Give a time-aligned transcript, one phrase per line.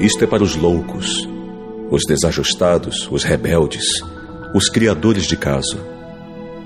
[0.00, 1.28] Isto é para os loucos,
[1.90, 3.84] os desajustados, os rebeldes,
[4.54, 5.78] os criadores de caso,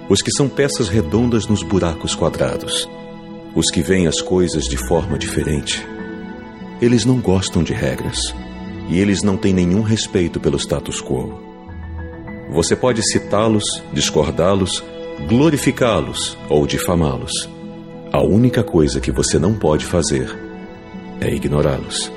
[0.09, 2.89] os que são peças redondas nos buracos quadrados,
[3.53, 5.85] os que veem as coisas de forma diferente.
[6.81, 8.21] Eles não gostam de regras
[8.89, 11.37] e eles não têm nenhum respeito pelo status quo.
[12.53, 14.81] Você pode citá-los, discordá-los,
[15.29, 17.51] glorificá-los ou difamá-los.
[18.13, 20.33] A única coisa que você não pode fazer
[21.21, 22.14] é ignorá-los.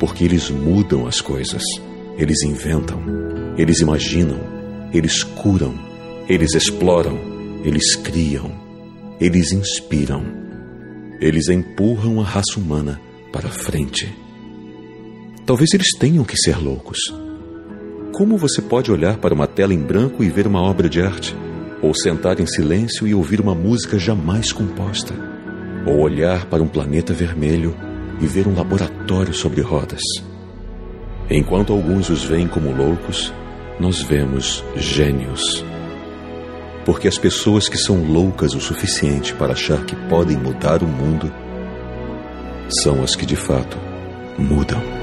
[0.00, 1.62] Porque eles mudam as coisas,
[2.16, 2.98] eles inventam,
[3.58, 4.40] eles imaginam,
[4.94, 5.74] eles curam,
[6.26, 7.18] eles exploram,
[7.62, 8.50] eles criam,
[9.20, 10.24] eles inspiram,
[11.20, 12.98] eles empurram a raça humana
[13.30, 14.10] para frente.
[15.44, 16.98] Talvez eles tenham que ser loucos.
[18.14, 21.36] Como você pode olhar para uma tela em branco e ver uma obra de arte?
[21.82, 25.14] Ou sentar em silêncio e ouvir uma música jamais composta?
[25.86, 27.74] Ou olhar para um planeta vermelho
[28.20, 30.02] e ver um laboratório sobre rodas?
[31.30, 33.32] Enquanto alguns os veem como loucos,
[33.78, 35.64] nós vemos gênios.
[36.84, 41.32] Porque as pessoas que são loucas o suficiente para achar que podem mudar o mundo
[42.82, 43.78] são as que de fato
[44.38, 44.99] mudam.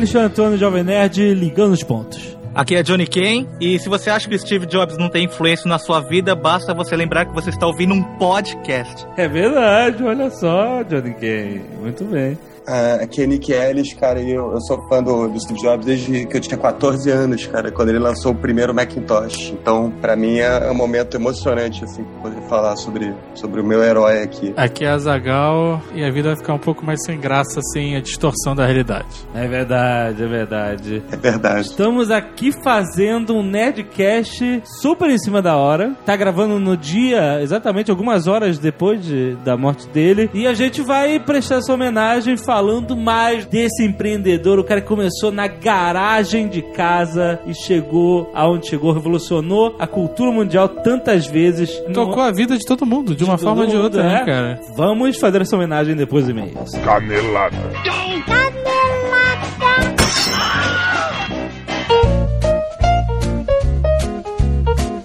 [0.00, 2.38] Alexandre Antônio Jovem Nerd ligando os pontos.
[2.54, 5.68] Aqui é Johnny Kane, e se você acha que o Steve Jobs não tem influência
[5.68, 9.06] na sua vida, basta você lembrar que você está ouvindo um podcast.
[9.18, 11.60] É verdade, olha só, Johnny Kane.
[11.78, 12.38] Muito bem.
[12.70, 15.84] Uh, aqui é Nick Ellis, cara, e eu, eu sou fã do, do, Steve Jobs
[15.84, 19.50] desde que eu tinha 14 anos, cara, quando ele lançou o primeiro Macintosh.
[19.50, 23.82] Então, para mim é, é um momento emocionante, assim, poder falar sobre, sobre o meu
[23.82, 24.54] herói aqui.
[24.56, 27.96] Aqui é a Zagal e a vida vai ficar um pouco mais sem graça sem
[27.96, 29.08] a distorção da realidade.
[29.34, 31.02] É verdade, é verdade.
[31.10, 31.66] É verdade.
[31.66, 35.96] Estamos aqui fazendo um Nerdcast super em cima da hora.
[36.06, 40.30] Tá gravando no dia, exatamente algumas horas depois de, da morte dele.
[40.32, 42.59] E a gente vai prestar essa homenagem falando
[42.96, 48.92] mais desse empreendedor, o cara que começou na garagem de casa e chegou aonde chegou,
[48.92, 51.70] revolucionou a cultura mundial tantas vezes.
[51.92, 52.22] Tocou no...
[52.22, 54.12] a vida de todo mundo, de, de uma forma ou de outra, né, é.
[54.12, 54.60] né, cara?
[54.76, 56.72] Vamos fazer essa homenagem depois do e-mails.
[56.72, 57.56] Canelada.
[57.84, 58.70] Canelada.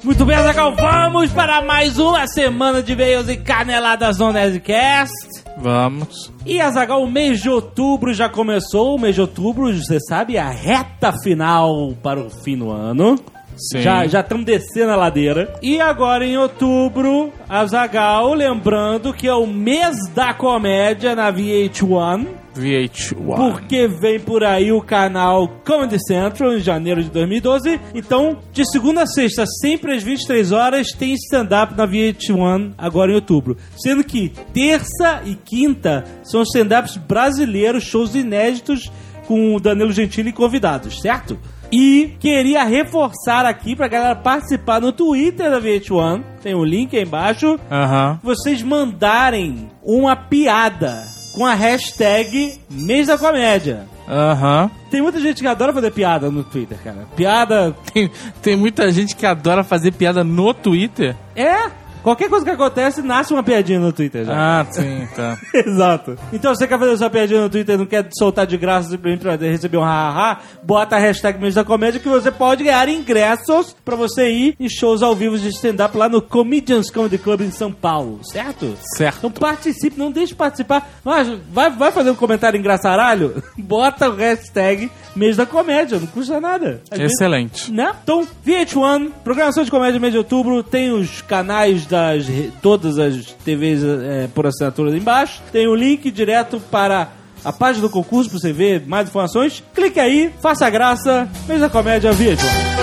[0.03, 5.34] Muito bem, Azaghal, vamos para mais uma semana de e-mails e caneladas no Nerdcast.
[5.57, 6.31] Vamos.
[6.45, 8.95] E Azagal, o mês de outubro já começou.
[8.95, 13.15] O mês de outubro, você sabe, a reta final para o fim do ano.
[13.55, 13.81] Sim.
[13.81, 15.53] Já estamos descendo a ladeira.
[15.61, 22.27] E agora em outubro, Azagal, lembrando que é o mês da comédia na VH1.
[22.55, 23.35] VH1.
[23.35, 27.79] Porque vem por aí o canal Comedy Central em janeiro de 2012.
[27.93, 33.15] Então, de segunda a sexta, sempre às 23 horas, tem stand-up na VH1 agora em
[33.15, 33.57] outubro.
[33.77, 38.89] Sendo que terça e quinta são stand-ups brasileiros, shows inéditos
[39.27, 41.37] com o Danilo Gentili e convidados, certo?
[41.71, 46.23] E queria reforçar aqui pra galera participar no Twitter da VH1.
[46.41, 47.47] Tem o um link aí embaixo.
[47.47, 48.19] Uhum.
[48.23, 53.87] Vocês mandarem uma piada com a hashtag Mês da Comédia.
[54.07, 54.69] Aham.
[54.89, 57.07] Tem muita gente que adora fazer piada no Twitter, cara.
[57.15, 57.75] Piada.
[57.93, 58.11] Tem,
[58.41, 61.15] tem muita gente que adora fazer piada no Twitter?
[61.35, 61.69] É?
[62.05, 64.61] Qualquer coisa que acontece, nasce uma piadinha no Twitter já.
[64.61, 65.39] Ah, sim, tá.
[65.51, 66.15] Exato.
[66.31, 69.21] Então, você quer fazer sua piadinha no Twitter e não quer soltar de graça simplesmente
[69.21, 73.75] pra receber um hahaha, bota a hashtag mês da comédia que você pode ganhar ingressos
[73.83, 77.49] pra você ir em shows ao vivo de stand-up lá no Comedians Comedy Club em
[77.49, 78.77] São Paulo, certo?
[78.95, 79.17] Certo.
[79.17, 80.87] Então participe, não deixe de participar.
[81.03, 83.41] Mas vai, vai fazer um comentário engraçaralho?
[83.57, 86.81] Bota o hashtag mês da comédia, não custa nada.
[86.91, 87.61] Às Excelente.
[87.61, 87.93] Vezes, né?
[88.03, 92.27] Então, VH1, programação de comédia mês de outubro, tem os canais das
[92.61, 95.41] todas as TVs é, por assinatura embaixo.
[95.51, 97.07] Tem o um link direto para
[97.43, 99.63] a página do concurso para você ver mais informações.
[99.73, 102.75] Clique aí, faça a graça, mês da comédia VH1.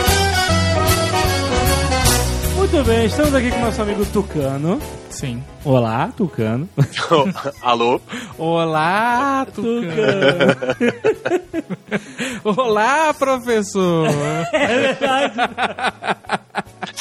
[2.56, 4.80] Muito bem, estamos aqui com o nosso amigo Tucano.
[5.10, 5.44] Sim.
[5.62, 6.66] Olá, Tucano.
[7.60, 8.00] Alô?
[8.38, 9.92] Olá, Tucano.
[12.56, 14.06] Olá, professor.
[14.54, 15.34] é verdade.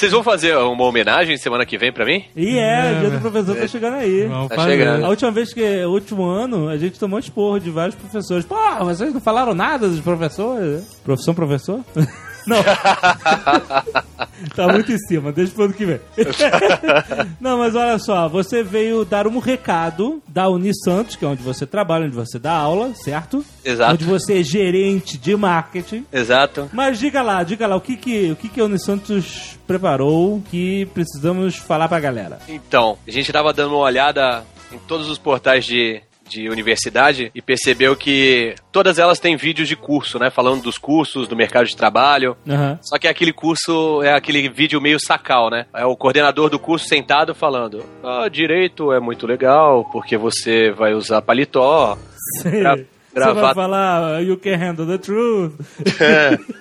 [0.02, 2.24] Vocês vão fazer uma homenagem semana que vem pra mim?
[2.36, 4.26] E é, o dia do professor tá chegando aí.
[4.26, 5.06] Vamos tá chegando.
[5.06, 8.44] A última vez que, o último ano, a gente tomou esporro de vários professores.
[8.44, 10.86] Pô, vocês não falaram nada dos professores?
[11.04, 11.82] Profissão professor?
[12.46, 12.58] Não.
[14.56, 16.00] tá muito em cima, deixa pro ano que vem.
[17.40, 21.66] Não, mas olha só, você veio dar um recado da Unisantos, que é onde você
[21.66, 23.46] trabalha, onde você dá aula, certo?
[23.64, 23.94] Exato.
[23.94, 26.06] Onde você é gerente de marketing.
[26.12, 26.70] Exato.
[26.74, 30.86] Mas diga lá, diga lá, o que que, o que, que a Unisantos preparou que
[30.88, 32.40] precisamos falar pra galera?
[32.48, 37.42] Então, a gente tava dando uma olhada em todos os portais de, de universidade e
[37.42, 40.30] percebeu que todas elas têm vídeos de curso, né?
[40.30, 42.38] Falando dos cursos, do mercado de trabalho.
[42.48, 42.80] Aham.
[42.82, 45.66] Só que aquele curso é aquele vídeo meio sacal, né?
[45.74, 50.94] É o coordenador do curso sentado falando: Ah, direito é muito legal, porque você vai
[50.94, 51.98] usar paletó.
[53.14, 53.56] Gra- Você vai gravata.
[53.56, 55.54] falar, you can handle the truth.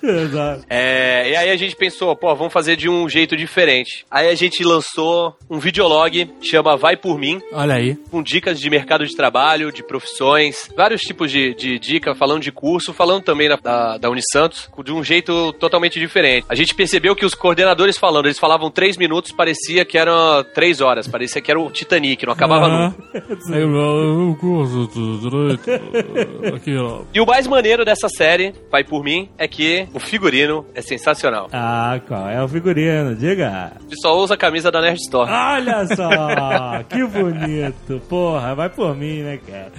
[0.02, 0.64] Exato.
[0.68, 4.04] É, e aí a gente pensou, pô, vamos fazer de um jeito diferente.
[4.10, 7.96] Aí a gente lançou um videolog, chama Vai Por Mim, Olha aí.
[8.10, 12.50] com dicas de mercado de trabalho, de profissões, vários tipos de, de dica, falando de
[12.52, 16.46] curso, falando também da, da, da Unisantos, de um jeito totalmente diferente.
[16.48, 20.80] A gente percebeu que os coordenadores falando, eles falavam três minutos, parecia que eram três
[20.80, 22.94] horas, parecia que era o Titanic, não acabava Aham.
[23.12, 23.54] nunca.
[23.54, 26.39] Aí eu, eu gosto do direito.
[26.54, 27.02] Aqui, ó.
[27.14, 31.48] E o mais maneiro dessa série, Vai Por Mim, é que o figurino é sensacional.
[31.52, 33.14] Ah, qual é o figurino?
[33.14, 33.72] Diga.
[33.86, 35.30] Ele só usa a camisa da Nerd Store.
[35.30, 38.00] Olha só, que bonito.
[38.08, 39.72] Porra, vai por mim, né, cara?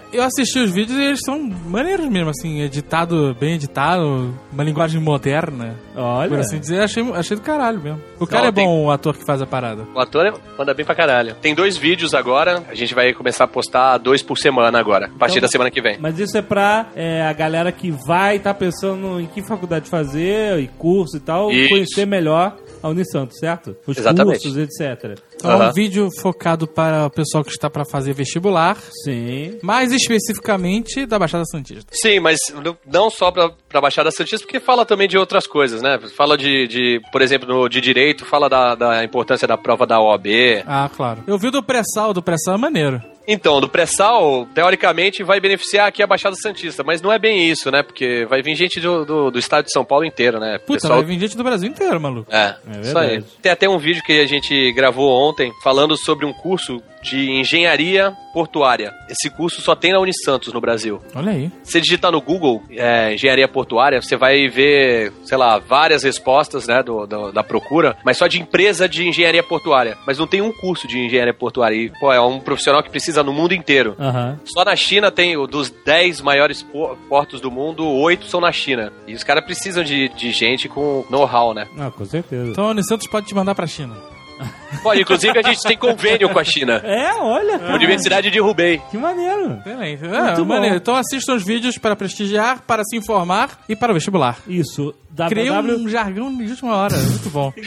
[0.12, 5.00] Eu assisti os vídeos e eles são maneiros mesmo, assim, editado, bem editado, uma linguagem
[5.00, 5.76] moderna.
[5.94, 6.28] Olha.
[6.30, 8.00] Por assim dizer, achei, achei do caralho mesmo.
[8.18, 9.84] O cara é tem- bom, o ator que faz a parada.
[9.94, 11.34] O ator é- manda bem pra caralho.
[11.36, 15.18] Tem dois vídeos agora, a gente vai começar a postar dois por semana agora, a
[15.18, 15.98] partir Então- da semana que vem.
[15.98, 20.58] Mas isso é pra é, a galera que vai estar pensando em que faculdade fazer,
[20.58, 21.68] e curso e tal, Isso.
[21.68, 23.76] conhecer melhor a Unisanto, certo?
[23.86, 24.42] Os Exatamente.
[24.42, 25.18] cursos, etc.
[25.36, 25.68] Então, é Aham.
[25.68, 29.58] um vídeo focado para o pessoal que está para fazer vestibular, Sim.
[29.62, 31.86] mais especificamente da Baixada Santista.
[31.92, 32.38] Sim, mas
[32.86, 35.98] não só pra, pra Baixada Santista, porque fala também de outras coisas, né?
[36.16, 40.26] Fala de, de por exemplo, de direito, fala da, da importância da prova da OAB.
[40.66, 41.22] Ah, claro.
[41.26, 43.02] Eu vi o do pré-sal, do pré-sal é maneiro.
[43.28, 47.70] Então, do pré-sal, teoricamente, vai beneficiar aqui a Baixada Santista, mas não é bem isso,
[47.70, 47.82] né?
[47.82, 50.58] Porque vai vir gente do, do, do estado de São Paulo inteiro, né?
[50.58, 52.32] Puta, Pessoal- vai vir gente do Brasil inteiro, maluco.
[52.34, 53.08] É, É isso aí.
[53.10, 53.32] verdade.
[53.42, 58.12] Tem até um vídeo que a gente gravou ontem falando sobre um curso de engenharia
[58.32, 58.92] portuária.
[59.08, 61.02] Esse curso só tem na Unisantos no Brasil.
[61.14, 61.50] Olha aí.
[61.64, 66.82] Se digitar no Google é, engenharia portuária, você vai ver, sei lá, várias respostas né,
[66.82, 69.96] do, do- da procura, mas só de empresa de engenharia portuária.
[70.06, 71.74] Mas não tem um curso de engenharia portuária.
[71.74, 73.96] E, pô, é um profissional que precisa no mundo inteiro.
[73.98, 74.38] Aham.
[74.44, 78.92] Só na China tem, dos 10 maiores po- portos do mundo, 8 são na China.
[79.06, 81.66] E os caras precisam de, de gente com know-how, né?
[81.78, 82.50] Ah, com certeza.
[82.50, 83.96] Então a Unisantos pode te mandar pra China.
[84.82, 86.80] Pode, inclusive a gente tem convênio com a China.
[86.84, 87.58] É, olha.
[87.58, 87.74] cara.
[87.74, 88.80] Universidade de Hubei.
[88.90, 89.58] Que maneiro.
[89.66, 90.02] Excelente.
[90.04, 90.44] Muito É, bom.
[90.44, 90.76] maneiro.
[90.76, 94.38] Então assistam os vídeos para prestigiar, para se informar e para o vestibular.
[94.46, 94.94] Isso.
[95.28, 95.76] Criei www.
[95.84, 96.96] um jargão de última hora.
[96.96, 97.52] Muito bom.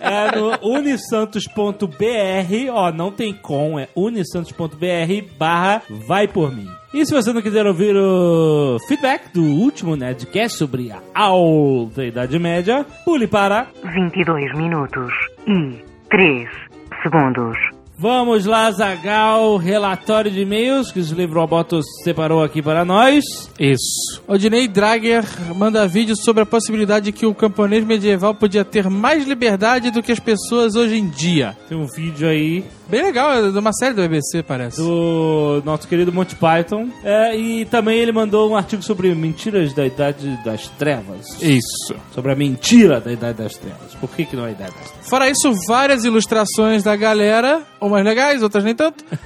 [0.00, 4.76] É no unisantos.br, ó, não tem com, é unisantos.br
[5.38, 6.68] barra vai por mim.
[6.94, 12.38] E se você não quiser ouvir o feedback do último Nerdcast sobre a alta Idade
[12.38, 15.12] Média, pule para 22 minutos
[15.46, 16.48] e 3
[17.02, 17.56] segundos.
[17.98, 23.22] Vamos lá, Zagal, relatório de e-mails que o livro Roboto separou aqui para nós.
[23.60, 24.20] Isso.
[24.26, 25.24] Odinei Drager
[25.54, 30.02] manda vídeo sobre a possibilidade de que o camponês medieval podia ter mais liberdade do
[30.02, 31.56] que as pessoas hoje em dia.
[31.68, 34.76] Tem um vídeo aí Bem legal, é de uma série do BBC, parece.
[34.76, 36.90] do nosso querido Monty Python.
[37.02, 41.40] É, e também ele mandou um artigo sobre mentiras da Idade das Trevas.
[41.40, 41.94] Isso.
[42.12, 43.94] Sobre a mentira da Idade das Trevas.
[43.98, 45.08] Por que, que não é a Idade das Trevas?
[45.08, 49.02] Fora isso, várias ilustrações da galera, umas legais, outras nem tanto.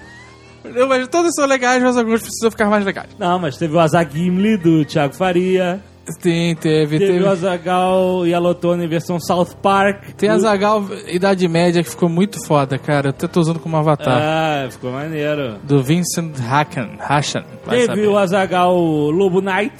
[0.64, 3.11] Eu, Mas todas são legais, mas algumas precisam ficar mais legais.
[3.18, 5.80] Não, mas teve o Azagimli do Thiago Faria.
[6.22, 7.25] Tem, teve, Teve, teve.
[7.25, 8.38] o Azagal e a
[8.84, 10.12] em versão South Park.
[10.16, 13.08] Tem a Zagal Idade Média que ficou muito foda, cara.
[13.08, 14.16] Eu até tô usando como avatar.
[14.20, 15.56] Ah, ficou maneiro.
[15.64, 16.90] Do Vincent Hacken.
[17.00, 17.44] Hashan.
[17.68, 18.06] Teve saber.
[18.06, 19.75] o Azagal Lobo Knight.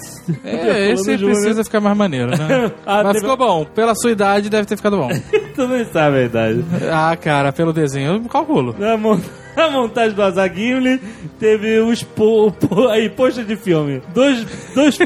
[0.45, 2.73] É, esse precisa ficar mais maneiro, né?
[2.85, 3.64] Ah, Mas teve- ficou bom.
[3.64, 5.09] Pela sua idade, deve ter ficado bom.
[5.54, 6.64] tu não sabe a verdade.
[6.90, 8.75] ah, cara, pelo desenho, eu calculo.
[8.78, 9.21] Na, mon-
[9.56, 11.00] na montagem do Azagimli,
[11.38, 14.02] teve os po, po, aí, poxa de filme.
[14.12, 14.45] Dois.
[14.75, 14.99] Dois.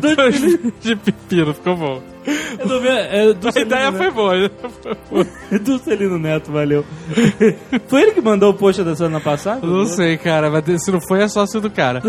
[0.00, 2.02] Dois filhos- De pepino, ficou bom.
[2.26, 4.02] é, do A Celino ideia Neto.
[4.02, 4.50] foi boa.
[5.62, 6.84] Do Celino Neto, valeu.
[7.88, 9.64] foi ele que mandou o post da semana passada?
[9.66, 12.02] Não sei, cara, mas se não foi, é sócio do cara.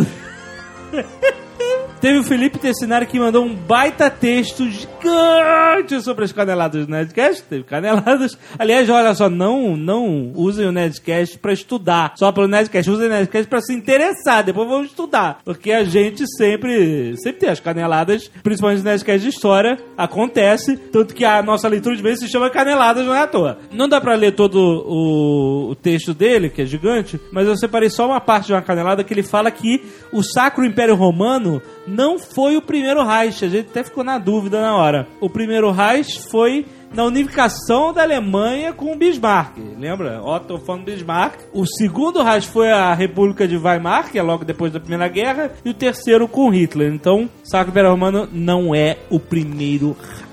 [1.99, 7.43] Teve o Felipe Tessinari que mandou um baita texto gigante sobre as caneladas do Nerdcast.
[7.43, 8.37] Teve caneladas.
[8.57, 12.13] Aliás, olha só, não, não usem o Nerdcast pra estudar.
[12.15, 12.91] Só pelo Nerdcast.
[12.91, 14.43] Usem o Nerdcast pra se interessar.
[14.43, 15.39] Depois vamos estudar.
[15.43, 19.79] Porque a gente sempre, sempre tem as caneladas, principalmente no Nerdcast de história.
[19.97, 20.77] Acontece.
[20.77, 23.57] Tanto que a nossa leitura de vez se chama Caneladas, não é à toa.
[23.71, 27.89] Não dá pra ler todo o, o texto dele, que é gigante, mas eu separei
[27.89, 32.19] só uma parte de uma canelada que ele fala que o Sacro Império Romano não
[32.19, 33.45] foi o primeiro Reich.
[33.45, 35.07] A gente até ficou na dúvida na hora.
[35.21, 39.57] O primeiro Reich foi na unificação da Alemanha com o Bismarck.
[39.79, 40.21] Lembra?
[40.21, 41.39] Otto von Bismarck.
[41.53, 45.51] O segundo Reich foi a República de Weimar, que é logo depois da Primeira Guerra.
[45.63, 46.91] E o terceiro com Hitler.
[46.93, 50.27] Então, Sacro Império Romano não é o primeiro Reich.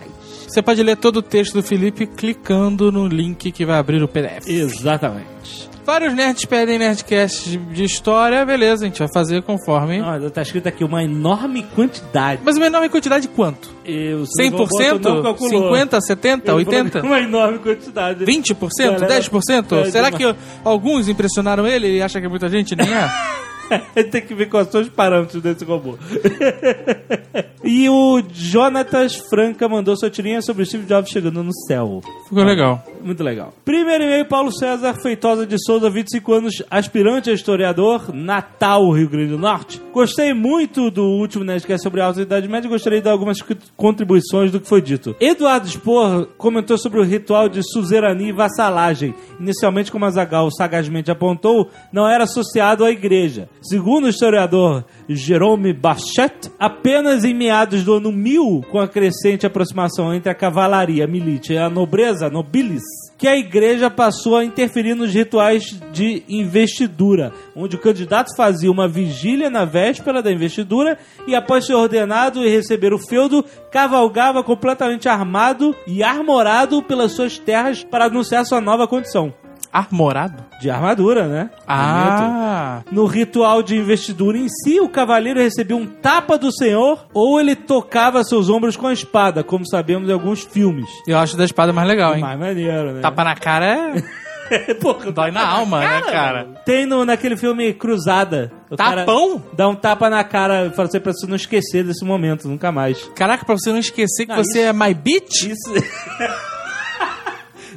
[0.48, 4.08] Você pode ler todo o texto do Felipe clicando no link que vai abrir o
[4.08, 4.46] PDF.
[4.46, 5.73] Exatamente.
[5.84, 10.00] Vários nerds pedem nerdcast de, de história, beleza, a gente vai fazer conforme.
[10.00, 12.40] Olha, tá escrito aqui uma enorme quantidade.
[12.42, 13.68] Mas uma enorme quantidade de quanto?
[13.84, 15.02] E o 100%?
[15.02, 15.72] não calculou.
[15.74, 16.90] 50%, 70%, Ele 80%?
[16.90, 18.24] falou Uma enorme quantidade.
[18.24, 18.68] 20%?
[18.78, 19.86] Galera, 10%?
[19.86, 20.34] é Será demais.
[20.34, 23.10] que alguns impressionaram ele e acha que muita gente nem é?
[24.10, 25.96] Tem que ver quais são os parâmetros desse robô.
[27.62, 32.00] e o Jonatas Franca mandou sua tirinha sobre o Steve Jobs chegando no céu.
[32.28, 32.84] Ficou legal.
[33.02, 33.52] Muito legal.
[33.64, 39.30] Primeiro e-mail, Paulo César Feitosa de Souza, 25 anos, aspirante a historiador, Natal, Rio Grande
[39.32, 39.80] do Norte.
[39.92, 43.40] Gostei muito do último Nerdcast sobre a Alta Idade Média e gostaria de dar algumas
[43.42, 45.14] co- contribuições do que foi dito.
[45.20, 49.14] Eduardo Spor comentou sobre o ritual de suzerania e vassalagem.
[49.38, 53.48] Inicialmente, como Azagal sagazmente apontou, não era associado à igreja.
[53.64, 60.12] Segundo o historiador Jerome Bachet, apenas em meados do ano 1000, com a crescente aproximação
[60.12, 62.82] entre a cavalaria, milícia e a nobreza, nobilis,
[63.16, 68.86] que a igreja passou a interferir nos rituais de investidura, onde o candidato fazia uma
[68.86, 73.42] vigília na véspera da investidura e, após ser ordenado e receber o feudo,
[73.72, 79.32] cavalgava completamente armado e armorado pelas suas terras para anunciar sua nova condição.
[79.74, 80.44] Armorado?
[80.60, 81.50] De armadura, né?
[81.66, 82.82] Ah!
[82.92, 87.56] No ritual de investidura em si, o cavaleiro recebia um tapa do senhor ou ele
[87.56, 90.88] tocava seus ombros com a espada, como sabemos em alguns filmes.
[91.08, 92.20] Eu acho da espada mais legal, hein?
[92.20, 93.00] Mais maneiro, né?
[93.00, 94.74] Tapa na cara é.
[94.80, 96.44] Porra, Dói na alma, né, cara?
[96.64, 98.52] Tem no, naquele filme Cruzada.
[98.76, 99.42] Cara Tapão?
[99.54, 102.70] dá um tapa na cara e fala assim pra você não esquecer desse momento, nunca
[102.70, 103.02] mais.
[103.16, 105.44] Caraca, pra você não esquecer que você isso- é my bitch?
[105.46, 105.72] Isso.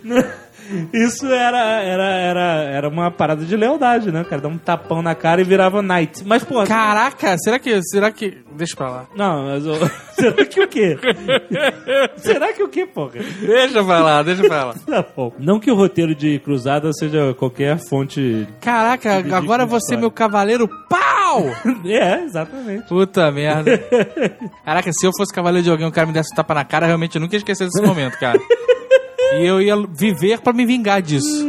[0.93, 4.21] Isso era, era, era, era uma parada de lealdade, né?
[4.21, 6.23] O cara dá um tapão na cara e virava Knight.
[6.25, 6.63] Mas, pô.
[6.63, 7.81] Caraca, será que.
[7.83, 8.37] Será que.
[8.51, 9.05] Deixa pra lá.
[9.15, 9.73] Não, mas o.
[10.17, 10.97] Será que o quê?
[12.17, 13.19] Será que o quê, porra?
[13.39, 14.75] Deixa pra lá, deixa pra lá.
[14.87, 15.31] Tá bom.
[15.37, 18.47] Não que o roteiro de Cruzada seja qualquer fonte.
[18.59, 19.99] Caraca, agora você, história.
[19.99, 21.45] meu cavaleiro, pau!
[21.85, 22.87] É, exatamente.
[22.87, 23.77] Puta merda.
[24.65, 26.87] Caraca, se eu fosse cavaleiro de alguém, o cara me desse um tapa na cara,
[26.87, 28.39] realmente eu nunca ia esquecer desse momento, cara.
[29.33, 31.45] E eu ia viver pra me vingar disso.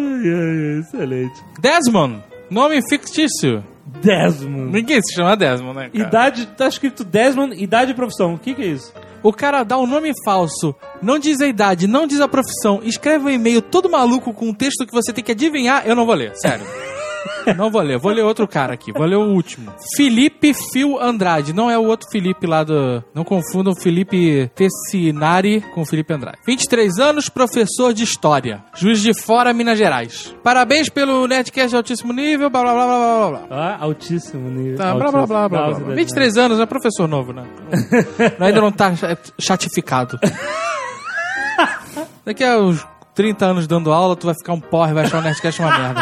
[0.80, 1.40] Excelente.
[1.60, 3.64] Desmond, nome fictício.
[4.02, 4.72] Desmond.
[4.72, 6.08] Ninguém se chama Desmond, né, cara?
[6.08, 8.34] Idade, tá escrito Desmond, idade e profissão.
[8.34, 8.92] O que que é isso?
[9.22, 13.24] O cara dá um nome falso, não diz a idade, não diz a profissão, escreve
[13.24, 16.14] um e-mail todo maluco com um texto que você tem que adivinhar, eu não vou
[16.14, 16.64] ler, sério.
[17.56, 19.72] Não vou ler, vou ler outro cara aqui, vou ler o último.
[19.96, 23.02] Felipe Fio Andrade, não é o outro Felipe lá do.
[23.14, 26.38] Não confundam Felipe Tessinari com Felipe Andrade.
[26.46, 30.34] 23 anos, professor de História, juiz de fora, Minas Gerais.
[30.42, 33.46] Parabéns pelo Netcast de altíssimo nível, blá blá blá blá blá blá.
[33.50, 34.76] Ah, altíssimo nível.
[34.76, 35.94] Tá, blá blá blá blá, blá, blá.
[35.94, 37.44] 23 anos, é professor novo, né?
[38.38, 40.18] Ainda não tá cha- chatificado.
[42.24, 45.22] Daqui a uns 30 anos dando aula, tu vai ficar um porre, vai achar o
[45.22, 46.00] Nerdcast uma merda.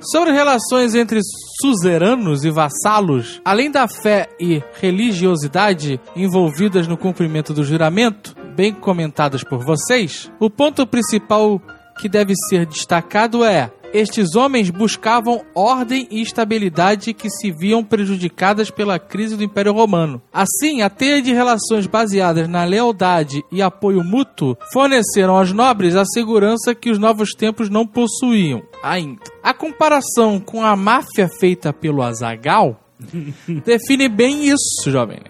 [0.00, 1.20] Sobre relações entre
[1.60, 9.42] suzeranos e vassalos, além da fé e religiosidade envolvidas no cumprimento do juramento, bem comentadas
[9.42, 11.60] por vocês, o ponto principal
[11.98, 18.70] que deve ser destacado é estes homens buscavam ordem e estabilidade que se viam prejudicadas
[18.70, 20.20] pela crise do Império Romano.
[20.32, 26.04] Assim, a teia de relações baseadas na lealdade e apoio mútuo forneceram aos nobres a
[26.04, 29.22] segurança que os novos tempos não possuíam ainda.
[29.42, 32.78] A comparação com a máfia feita pelo Azagal
[33.64, 35.20] define bem isso, jovem.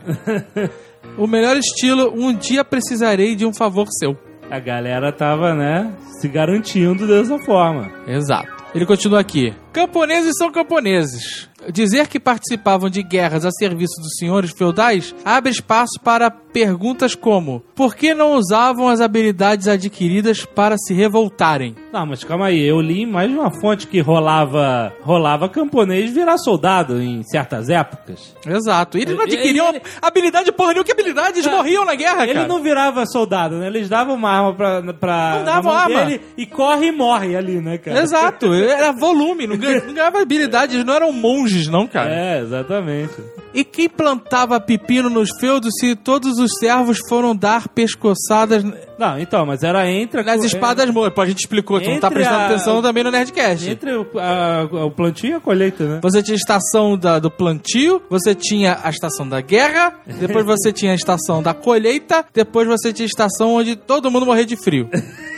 [1.17, 4.17] O melhor estilo, um dia precisarei de um favor seu.
[4.51, 7.91] A galera tava, né, se garantindo dessa forma.
[8.07, 8.56] Exato.
[8.77, 9.55] Ele continua aqui.
[9.73, 11.49] Camponeses são camponeses.
[11.73, 17.61] Dizer que participavam de guerras a serviço dos senhores feudais abre espaço para perguntas como:
[17.75, 21.75] por que não usavam as habilidades adquiridas para se revoltarem?
[21.93, 26.39] Não, mas calma aí, eu li mais de uma fonte que rolava rolava camponês virar
[26.39, 28.35] soldado em certas épocas.
[28.47, 28.97] Exato.
[28.99, 30.85] E eles não Ele- adquiriam ele- habilidade porra nenhuma.
[30.85, 31.39] Que habilidade?
[31.41, 32.49] Eles morriam na guerra, Ele cara.
[32.49, 33.67] não virava soldado, né?
[33.67, 36.05] Eles davam uma arma pra, pra Não davam arma.
[36.05, 38.01] dele e corre e morre ali, né, cara?
[38.03, 38.53] Exato.
[38.55, 39.47] Era volume.
[39.47, 40.75] Não ganhava habilidade.
[40.77, 42.11] Eles não eram monges, não, cara.
[42.15, 43.15] É, exatamente.
[43.55, 48.63] E quem plantava pepino nos feudos se todos os servos foram dar pescoçadas
[48.99, 50.21] Não, então, mas era entre...
[50.21, 51.15] a- nas espadas moras?
[51.15, 51.81] Pô, a gente explicou.
[51.81, 53.71] Tu não tá Entre prestando a- atenção também no Nerdcast.
[53.71, 56.01] Entre o, a- o plantio e a colheita, né?
[56.03, 60.71] Você tinha a estação da- do plantio, você tinha a estação da guerra, depois você
[60.73, 64.57] tinha a estação da colheita, depois você tinha a estação onde todo mundo morria de
[64.57, 64.91] frio.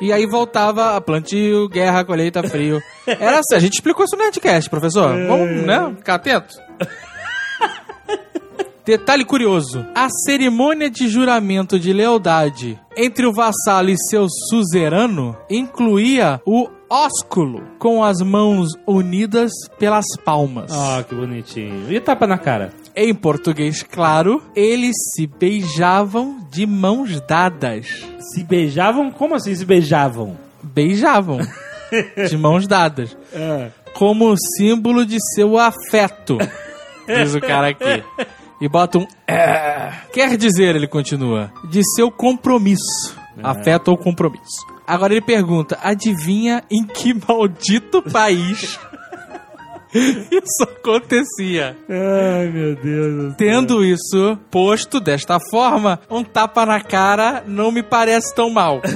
[0.00, 2.80] E aí voltava a plantio, guerra, colheita, frio.
[3.06, 5.08] Era assim, a gente explicou isso no Nerdcast, professor.
[5.26, 6.54] Vamos, né, ficar atento.
[8.84, 16.40] Detalhe curioso: a cerimônia de juramento de lealdade entre o vassalo e seu suzerano incluía
[16.44, 20.70] o ósculo com as mãos unidas pelas palmas.
[20.70, 21.90] Ah, que bonitinho.
[21.90, 22.72] E tapa na cara?
[22.96, 27.86] Em português, claro, eles se beijavam de mãos dadas.
[28.32, 29.10] Se beijavam?
[29.10, 30.36] Como assim se beijavam?
[30.62, 31.38] Beijavam
[32.28, 33.16] de mãos dadas.
[33.32, 33.70] É.
[33.94, 36.38] Como símbolo de seu afeto.
[37.06, 38.02] Diz o cara aqui.
[38.60, 39.06] E bota um.
[39.26, 39.92] "É".
[40.12, 43.14] Quer dizer, ele continua, de seu compromisso.
[43.42, 44.64] Afeto ou compromisso.
[44.86, 48.78] Agora ele pergunta: adivinha em que maldito país
[49.94, 51.76] isso acontecia?
[51.88, 53.34] Ai, meu Deus.
[53.36, 58.82] Tendo isso posto desta forma, um tapa na cara não me parece tão mal.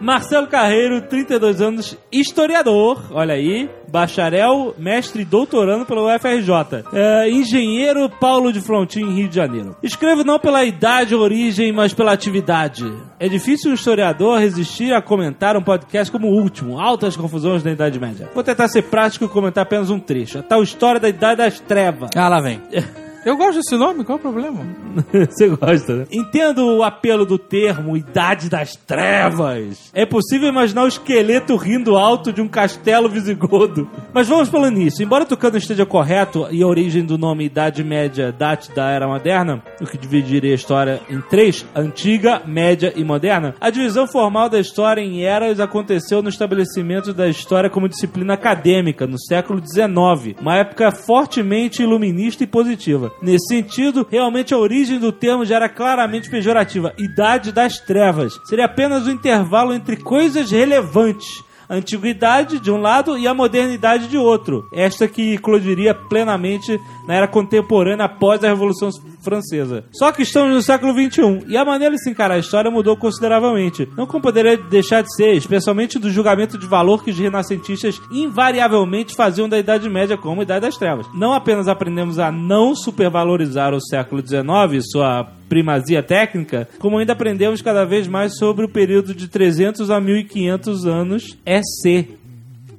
[0.00, 6.84] Marcelo Carreiro, 32 anos, historiador, olha aí, bacharel, mestre e doutorando pela UFRJ.
[6.92, 9.76] É, engenheiro Paulo de Frontin, Rio de Janeiro.
[9.82, 12.84] Escrevo não pela idade ou origem, mas pela atividade.
[13.18, 17.70] É difícil um historiador resistir a comentar um podcast como o último, Altas Confusões da
[17.70, 18.28] Idade Média.
[18.34, 20.38] Vou tentar ser prático e comentar apenas um trecho.
[20.38, 22.10] A tal história da Idade das Trevas.
[22.16, 22.60] Ah, lá vem.
[23.24, 24.60] Eu gosto desse nome, qual é o problema?
[25.30, 26.06] Você gosta, né?
[26.12, 29.90] Entendo o apelo do termo Idade das Trevas.
[29.94, 33.88] É possível imaginar o esqueleto rindo alto de um castelo visigodo.
[34.12, 35.02] Mas vamos pelo início.
[35.02, 39.08] Embora o Tucano esteja correto e a origem do nome Idade Média date da Era
[39.08, 44.50] Moderna, o que dividiria a história em três, Antiga, Média e Moderna, a divisão formal
[44.50, 50.38] da história em eras aconteceu no estabelecimento da história como disciplina acadêmica, no século XIX,
[50.40, 53.13] uma época fortemente iluminista e positiva.
[53.22, 56.92] Nesse sentido, realmente a origem do termo já era claramente pejorativa.
[56.98, 58.38] Idade das Trevas.
[58.44, 61.42] Seria apenas o intervalo entre coisas relevantes.
[61.68, 64.68] A antiguidade de um lado e a modernidade de outro.
[64.72, 68.90] Esta que eclodiria plenamente na era contemporânea após a Revolução
[69.22, 69.84] Francesa.
[69.92, 72.96] Só que estamos no século XXI e a maneira de se encarar a história mudou
[72.96, 73.88] consideravelmente.
[73.96, 79.14] Não como poderia deixar de ser, especialmente do julgamento de valor que os renascentistas invariavelmente
[79.14, 81.06] faziam da Idade Média como Idade das Trevas.
[81.14, 87.12] Não apenas aprendemos a não supervalorizar o século XIX e sua primazia técnica, como ainda
[87.12, 92.08] aprendemos cada vez mais sobre o período de 300 a 1500 anos EC.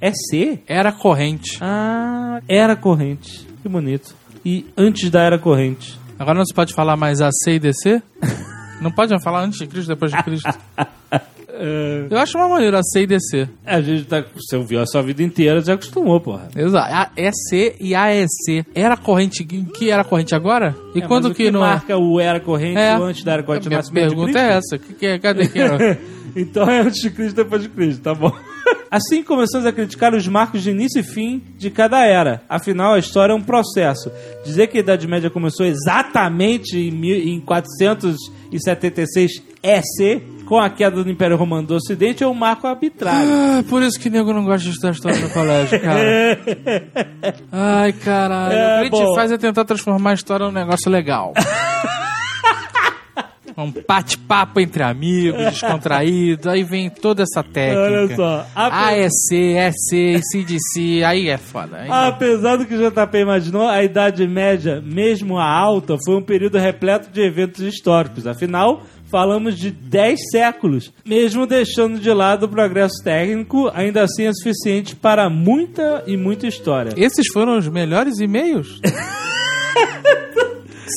[0.01, 0.59] EC?
[0.67, 1.57] Era corrente.
[1.61, 3.47] Ah, era corrente.
[3.61, 4.13] Que bonito.
[4.43, 5.97] E antes da era corrente.
[6.19, 8.03] Agora não se pode falar mais AC e DC?
[8.81, 10.49] Não pode falar antes de Cristo, depois de Cristo.
[12.09, 13.47] Eu acho uma maneira AC e DC.
[13.65, 14.23] A gente tá.
[14.35, 16.49] Você ouviu a sua vida inteira, já acostumou, porra.
[16.53, 16.93] Exato.
[16.93, 18.65] A EC e AEC.
[18.75, 19.43] Era corrente.
[19.45, 20.75] Que era corrente agora?
[20.93, 21.69] E É, quando mas o que, não é?
[21.69, 22.93] marca o era corrente É.
[22.95, 24.77] antes da era corrente A minha pergunta é essa.
[24.77, 25.17] Que, que, é?
[25.17, 25.97] cadê que era?
[26.35, 28.33] então é antes de Cristo depois de Cristo, tá bom.
[28.89, 32.41] Assim começamos a criticar os marcos de início e fim de cada era.
[32.47, 34.12] Afinal, a história é um processo.
[34.45, 39.32] Dizer que a Idade Média começou exatamente em, mil- em 476
[39.63, 43.28] EC, com a queda do Império Romano do Ocidente, é um marco arbitrário.
[43.30, 46.39] Ah, por isso que nego não gosta de estudar história no colégio, cara.
[47.51, 48.54] Ai, caralho.
[48.56, 51.34] É, o que a gente faz é tentar transformar a história num negócio legal.
[53.57, 57.79] Um bate-papo entre amigos, descontraído, aí vem toda essa técnica.
[57.79, 61.77] Olha só, AEC, EC, CDC, aí é foda.
[61.77, 66.21] Aí Apesar do que o JP imaginou, a Idade Média, mesmo a alta, foi um
[66.21, 68.27] período repleto de eventos históricos.
[68.27, 70.91] Afinal, falamos de 10 séculos.
[71.05, 76.47] Mesmo deixando de lado o progresso técnico, ainda assim é suficiente para muita e muita
[76.47, 76.93] história.
[76.97, 78.81] Esses foram os melhores e-mails?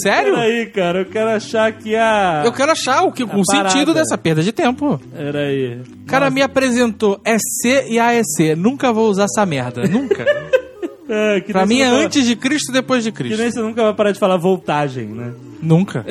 [0.02, 0.34] Sério?
[0.34, 2.42] Peraí, cara, eu quero achar que a.
[2.44, 3.70] Eu quero achar o, que, o parada.
[3.70, 5.00] sentido dessa perda de tempo.
[5.14, 5.80] Peraí.
[6.02, 8.54] O cara me apresentou EC e AEC.
[8.56, 9.82] Nunca vou usar essa merda.
[9.86, 10.24] Nunca.
[11.10, 13.40] É, que Pra mim é antes de Cristo depois de Que Cristo.
[13.40, 15.32] nem você nunca vai parar de falar voltagem, né?
[15.62, 16.04] Nunca.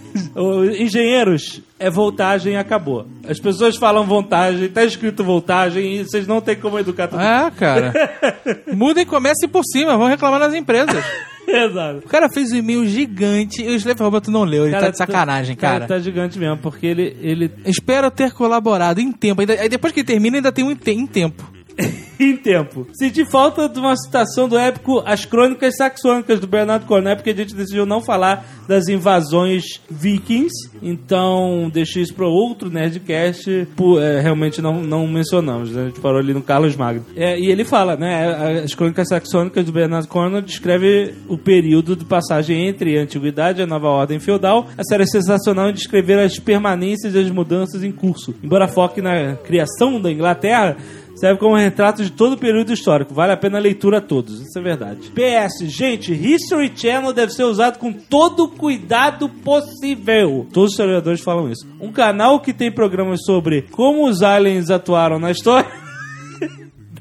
[0.78, 3.06] Engenheiros, é voltagem e acabou.
[3.28, 7.50] As pessoas falam voltagem, tá escrito voltagem e vocês não tem como educar todo É,
[7.50, 7.92] cara.
[8.72, 11.04] Muda e comece por cima, vão reclamar nas empresas.
[11.50, 11.98] Exato.
[12.04, 14.98] O cara fez um e-mail gigante e o Slave Robot não leu, ele tá de
[14.98, 15.86] sacanagem, cara.
[15.86, 19.40] Tá gigante mesmo, porque ele, ele Espero ter colaborado em tempo.
[19.40, 21.59] Aí depois que ele termina, ainda tem um em tempo.
[22.20, 22.86] em tempo.
[22.92, 27.34] Senti falta de uma citação do épico As Crônicas Saxônicas do Bernardo Cornell, porque a
[27.34, 34.20] gente decidiu não falar das invasões vikings, então deixei isso para outro Nerdcast, por, é,
[34.20, 35.82] realmente não, não mencionamos, né?
[35.82, 37.04] a gente parou ali no Carlos Magno.
[37.16, 42.04] É, e ele fala, né, As Crônicas Saxônicas do Bernardo Cornell descreve o período de
[42.04, 44.68] passagem entre a Antiguidade e a Nova Ordem Feudal.
[44.76, 48.34] A série é sensacional em descrever as permanências e as mudanças em curso.
[48.42, 50.76] Embora foque na criação da Inglaterra,
[51.20, 53.12] Serve como retrato de todo o período histórico.
[53.12, 54.40] Vale a pena a leitura a todos.
[54.40, 55.10] Isso é verdade.
[55.10, 60.46] PS, gente, History Channel deve ser usado com todo o cuidado possível.
[60.50, 61.66] Todos os historiadores falam isso.
[61.78, 65.89] Um canal que tem programas sobre como os aliens atuaram na história.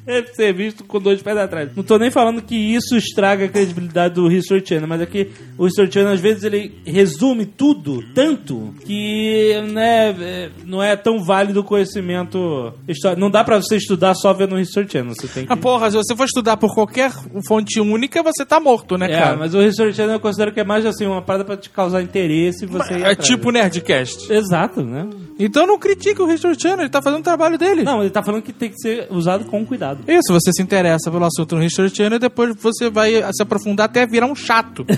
[0.10, 1.70] Deve ser visto com dois pés atrás.
[1.76, 5.30] Não tô nem falando que isso estraga a credibilidade do History Channel, mas é que
[5.56, 11.24] o History Channel às vezes ele resume tudo tanto que né, é, não é tão
[11.24, 13.22] válido o conhecimento histórico.
[13.22, 15.14] Não dá pra você estudar só vendo o History Channel.
[15.14, 15.54] Você tem que...
[15.54, 17.12] Ah, porra, se você for estudar por qualquer
[17.48, 19.38] fonte única, você tá morto, né, É, cara?
[19.38, 22.02] mas o History Channel eu considero que é mais assim, uma parada pra te causar
[22.02, 24.34] interesse e você É tipo Nerdcast.
[24.34, 25.08] Exato, né?
[25.38, 27.84] Então não critique o History Channel, ele tá fazendo o trabalho dele.
[27.84, 29.99] Não, ele tá falando que tem que ser usado com cuidado.
[30.08, 33.86] Isso, você se interessa pelo assunto no History Channel e depois você vai se aprofundar
[33.86, 34.86] até virar um chato.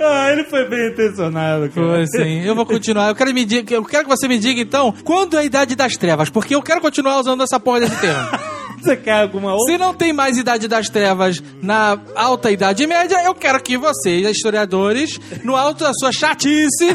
[0.00, 1.86] Ah, ele foi bem intencionado, cara.
[1.86, 2.40] Foi sim.
[2.44, 3.08] Eu vou continuar.
[3.08, 5.74] Eu quero, me diga, eu quero que você me diga, então, quando é a Idade
[5.74, 6.28] das Trevas?
[6.28, 8.28] Porque eu quero continuar usando essa porra desse termo.
[8.84, 9.72] Você quer alguma outra?
[9.72, 14.26] Se não tem mais Idade das Trevas na Alta Idade Média, eu quero que vocês,
[14.28, 16.94] historiadores, no alto da sua chatice,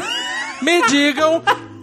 [0.62, 1.42] me digam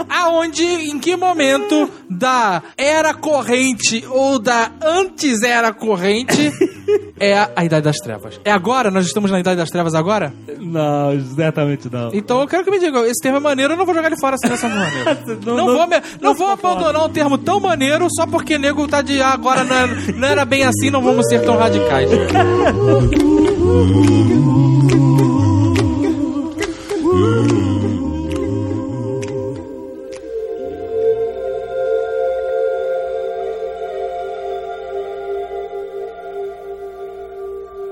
[0.09, 6.51] aonde, em que momento da era corrente ou da antes era corrente
[7.19, 8.39] é a, a Idade das Trevas.
[8.45, 8.91] É agora?
[8.91, 10.31] Nós estamos na Idade das Trevas agora?
[10.59, 12.11] Não, exatamente não.
[12.13, 14.19] Então eu quero que me digam, esse termo é maneiro, eu não vou jogar ele
[14.19, 15.17] fora assim dessa maneira.
[15.45, 18.87] Não- Não, não- vou, me- não vou abandonar um termo tão maneiro só porque nego
[18.87, 22.09] tá de ah, agora não, é- não era bem assim, não vamos ser tão radicais.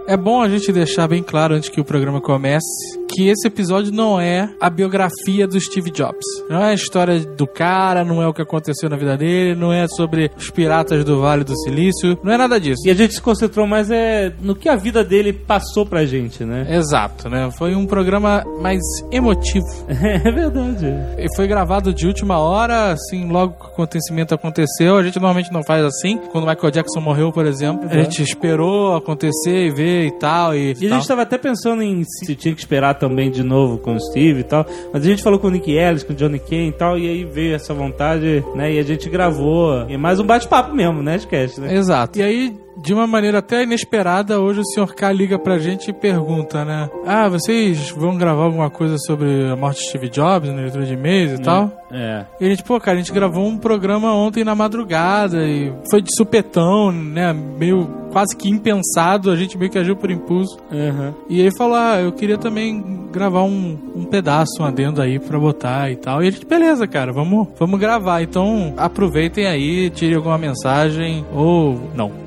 [0.07, 3.91] É bom a gente deixar bem claro antes que o programa comece que esse episódio
[3.91, 6.25] não é a biografia do Steve Jobs.
[6.49, 9.71] Não é a história do cara, não é o que aconteceu na vida dele, não
[9.71, 12.81] é sobre os piratas do Vale do Silício, não é nada disso.
[12.85, 16.43] E a gente se concentrou mais é, no que a vida dele passou pra gente,
[16.43, 16.65] né?
[16.69, 17.49] Exato, né?
[17.57, 19.65] Foi um programa mais emotivo.
[20.25, 20.85] É verdade.
[21.17, 24.97] E foi gravado de última hora, assim, logo que o acontecimento aconteceu.
[24.97, 26.17] A gente normalmente não faz assim.
[26.31, 30.55] Quando o Michael Jackson morreu, por exemplo, a gente esperou acontecer e ver e tal.
[30.55, 30.99] E, E a tal.
[30.99, 34.41] gente tava até pensando em se tinha que esperar também de novo com o Steve
[34.41, 34.65] e tal.
[34.91, 36.97] Mas a gente falou com o Nick Ellis, com o Johnny Kane e tal.
[36.97, 38.73] E aí veio essa vontade, né?
[38.73, 39.85] E a gente gravou.
[39.89, 41.15] E mais um bate-papo mesmo, né?
[41.15, 41.75] Esquece, né?
[41.75, 42.19] Exato.
[42.19, 44.93] E aí, de uma maneira até inesperada, hoje o Sr.
[44.93, 46.89] K liga pra gente e pergunta, né?
[47.05, 50.93] Ah, vocês vão gravar alguma coisa sobre a morte de Steve Jobs na leitura de
[50.93, 51.71] e-mails e tal?
[51.91, 52.25] É.
[52.39, 56.01] E a gente, pô, cara, a gente gravou um programa ontem na madrugada e foi
[56.01, 57.31] de supetão, né?
[57.33, 60.57] Meio quase que impensado, a gente meio que agiu por impulso.
[60.71, 61.13] Uhum.
[61.29, 65.39] E aí falou, ah, eu queria também gravar um, um pedaço, um adendo aí pra
[65.39, 66.23] botar e tal.
[66.23, 68.21] E a gente, beleza, cara, vamos, vamos gravar.
[68.21, 72.24] Então aproveitem aí, tirem alguma mensagem ou não.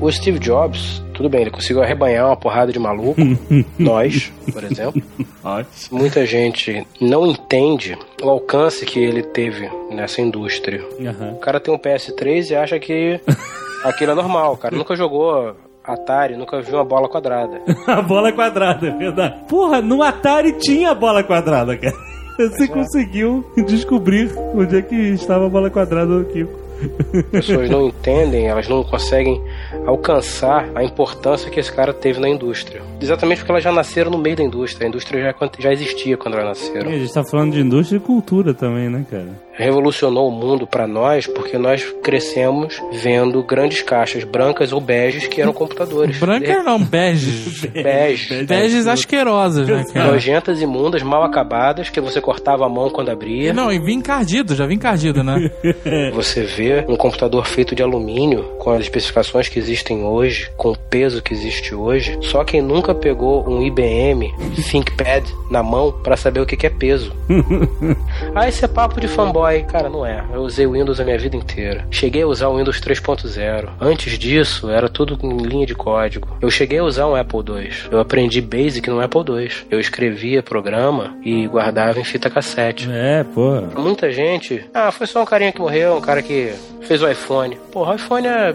[0.00, 3.20] O Steve Jobs, tudo bem, ele conseguiu arrebanhar uma porrada de maluco.
[3.78, 5.02] Nós, por exemplo.
[5.90, 10.82] Muita gente não entende o alcance que ele teve nessa indústria.
[10.98, 11.34] Uhum.
[11.34, 13.20] O cara tem um PS3 e acha que
[13.84, 14.54] aquilo é normal.
[14.54, 15.54] O cara nunca jogou
[15.84, 17.60] Atari, nunca viu uma bola quadrada.
[17.86, 19.44] A bola quadrada, é verdade.
[19.48, 21.94] Porra, no Atari tinha a bola quadrada, cara.
[22.36, 26.63] Você conseguiu descobrir onde é que estava a bola quadrada do Kiko.
[27.14, 29.40] As pessoas não entendem, elas não conseguem
[29.86, 32.82] alcançar a importância que esse cara teve na indústria.
[33.00, 34.86] Exatamente porque elas já nasceram no meio da indústria.
[34.86, 36.90] A indústria já, já existia quando elas nasceram.
[36.90, 39.44] E a gente tá falando de indústria e cultura também, né, cara?
[39.54, 45.40] revolucionou o mundo para nós porque nós crescemos vendo grandes caixas brancas ou beges que
[45.40, 46.18] eram computadores.
[46.18, 47.68] Branca não, bege.
[47.70, 48.44] Bege.
[48.44, 50.12] Beges asquerosas, né, cara?
[50.12, 53.52] Nojentas, imundas, mal acabadas, que você cortava a mão quando abria.
[53.52, 55.50] Não, e vim encardido, já vim encardido, né?
[56.12, 60.70] Você vê ver um computador feito de alumínio, com as especificações que existem hoje, com
[60.70, 64.34] o peso que existe hoje, só quem nunca pegou um IBM
[64.70, 67.12] ThinkPad na mão para saber o que é peso.
[68.34, 69.64] ah, esse é papo de fanboy.
[69.64, 70.24] Cara, não é.
[70.32, 71.86] Eu usei o Windows a minha vida inteira.
[71.90, 73.68] Cheguei a usar o Windows 3.0.
[73.80, 76.36] Antes disso, era tudo em linha de código.
[76.40, 77.70] Eu cheguei a usar um Apple II.
[77.90, 79.50] Eu aprendi Basic no Apple II.
[79.70, 82.88] Eu escrevia programa e guardava em fita cassete.
[82.90, 83.62] É, pô.
[83.76, 84.64] Muita gente.
[84.72, 87.58] Ah, foi só um carinha que morreu, um cara que fez o iPhone.
[87.72, 88.54] Porra, o iPhone é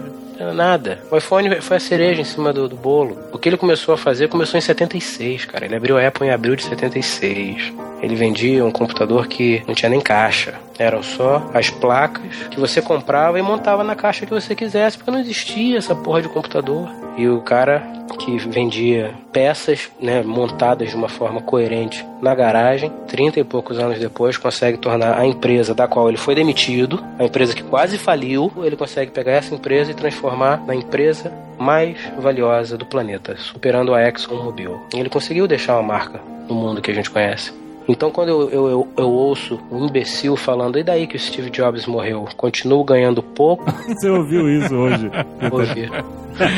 [0.54, 1.00] nada.
[1.10, 3.18] O iPhone foi a cereja em cima do, do, bolo.
[3.32, 5.66] O que ele começou a fazer começou em 76, cara.
[5.66, 7.72] Ele abriu a Apple em abril de 76.
[8.02, 10.54] Ele vendia um computador que não tinha nem caixa.
[10.80, 15.10] Eram só as placas que você comprava e montava na caixa que você quisesse, porque
[15.10, 16.88] não existia essa porra de computador.
[17.18, 17.82] E o cara
[18.18, 23.98] que vendia peças né, montadas de uma forma coerente na garagem, 30 e poucos anos
[23.98, 28.50] depois, consegue tornar a empresa da qual ele foi demitido, a empresa que quase faliu,
[28.62, 34.02] ele consegue pegar essa empresa e transformar na empresa mais valiosa do planeta, superando a
[34.08, 34.80] ExxonMobil.
[34.94, 37.52] Ele conseguiu deixar uma marca no mundo que a gente conhece.
[37.88, 41.50] Então, quando eu, eu, eu, eu, ouço um imbecil falando, e daí que o Steve
[41.50, 42.28] Jobs morreu?
[42.36, 43.64] Continuo ganhando pouco.
[43.88, 45.10] Você ouviu isso hoje?
[45.50, 45.90] Ouvi.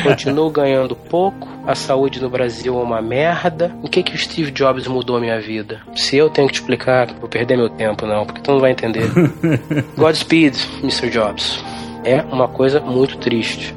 [0.03, 3.75] Continuo ganhando pouco, a saúde no Brasil é uma merda.
[3.81, 5.81] O que que o Steve Jobs mudou a minha vida?
[5.95, 8.71] Se eu tenho que te explicar, vou perder meu tempo, não, porque tu não vai
[8.71, 9.09] entender.
[9.97, 11.09] Godspeed, Mr.
[11.09, 11.63] Jobs.
[12.05, 13.75] É uma coisa muito triste.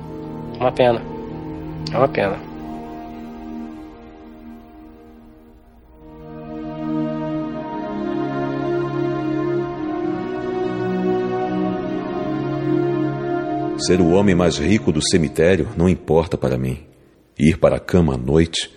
[0.61, 1.03] Uma pena.
[1.93, 2.37] É uma pena.
[13.79, 16.79] Ser o homem mais rico do cemitério não importa para mim.
[17.39, 18.71] Ir para a cama à noite,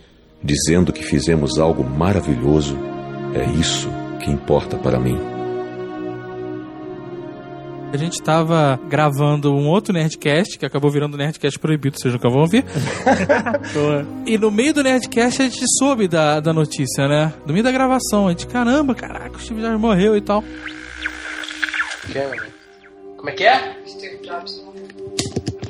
[0.43, 2.77] dizendo que fizemos algo maravilhoso,
[3.33, 5.17] é isso que importa para mim.
[7.91, 12.41] A gente estava gravando um outro Nerdcast, que acabou virando Nerdcast proibido, vocês nunca vão
[12.41, 12.63] ouvir.
[14.27, 17.33] e no meio do Nerdcast a gente soube da, da notícia, né?
[17.47, 18.27] No meio da gravação.
[18.27, 20.43] A gente, caramba, caraca, o Steve Jobs morreu e tal.
[23.17, 23.75] Como é que é?
[23.87, 24.61] Steve Jobs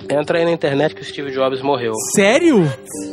[0.10, 1.94] Entra aí na internet que o Steve Jobs morreu.
[2.16, 2.64] Sério?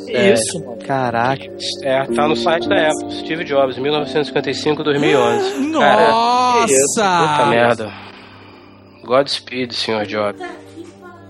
[0.08, 0.62] É, Isso.
[0.86, 1.44] Caraca.
[1.82, 3.12] É, tá no site da Apple.
[3.20, 5.58] Steve Jobs, 1955-2011.
[5.70, 6.66] Nossa!
[6.66, 7.92] Puta merda.
[9.04, 10.40] Godspeed, senhor Jobs.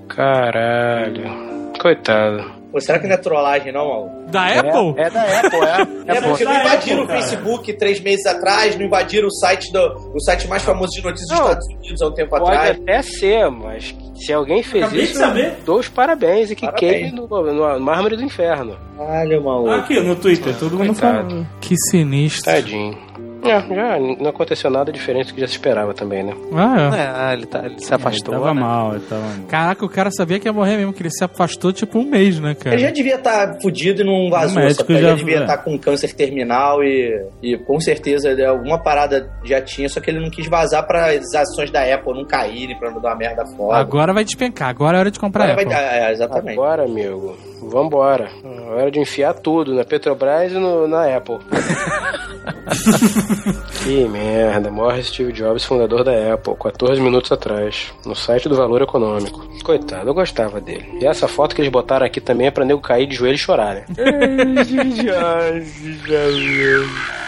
[0.08, 1.72] Caralho.
[1.80, 2.56] Coitado.
[2.70, 4.10] Pô, será que não é trollagem, não, Malu?
[4.30, 4.94] Da Apple?
[4.98, 6.16] É, é da Apple, é.
[6.16, 10.20] É, porque não invadiram o Facebook três meses atrás, não invadiram o site, do, o
[10.20, 12.76] site mais famoso de notícias dos Estados Unidos há um tempo pode atrás.
[12.76, 15.56] Pode até ser, mas se alguém fez Acabei isso, de saber.
[15.64, 16.92] dou os parabéns e que Parabéns.
[17.10, 18.76] queime no, no, mármore do inferno.
[18.98, 19.70] Olha, maluco.
[19.70, 21.30] Aqui no Twitter, todo mundo Coitado.
[21.30, 21.46] fala.
[21.60, 22.44] Que sinistro.
[22.52, 22.96] Tadinho.
[23.44, 26.32] É, já não aconteceu nada diferente do que já se esperava também, né?
[26.52, 27.30] Ah, é.
[27.30, 28.34] É, ele, tá, ele se afastou.
[28.34, 28.60] Ele tava né?
[28.60, 29.46] mal, ele tava mal.
[29.48, 32.40] Caraca, o cara sabia que ia morrer mesmo, que ele se afastou tipo um mês,
[32.40, 32.74] né, cara?
[32.74, 35.78] Ele já devia estar fudido e não vazou, O médico já- já devia estar com
[35.78, 40.48] câncer terminal e, e com certeza alguma parada já tinha, só que ele não quis
[40.48, 43.78] vazar para as ações da Apple não caírem, pra não dar uma merda foda.
[43.78, 45.72] Agora vai despencar, agora é hora de comprar Agora Apple.
[45.74, 46.52] vai, é, exatamente.
[46.58, 48.28] Agora, amigo, vambora.
[48.44, 51.36] É hora de enfiar tudo na Petrobras e no, na Apple.
[53.82, 54.70] que merda.
[54.70, 59.46] Morre Steve Jobs, fundador da Apple, 14 minutos atrás, no site do Valor Econômico.
[59.62, 60.98] Coitado, eu gostava dele.
[61.00, 63.38] E essa foto que eles botaram aqui também é pra nego cair de joelho e
[63.38, 63.84] chorar, né?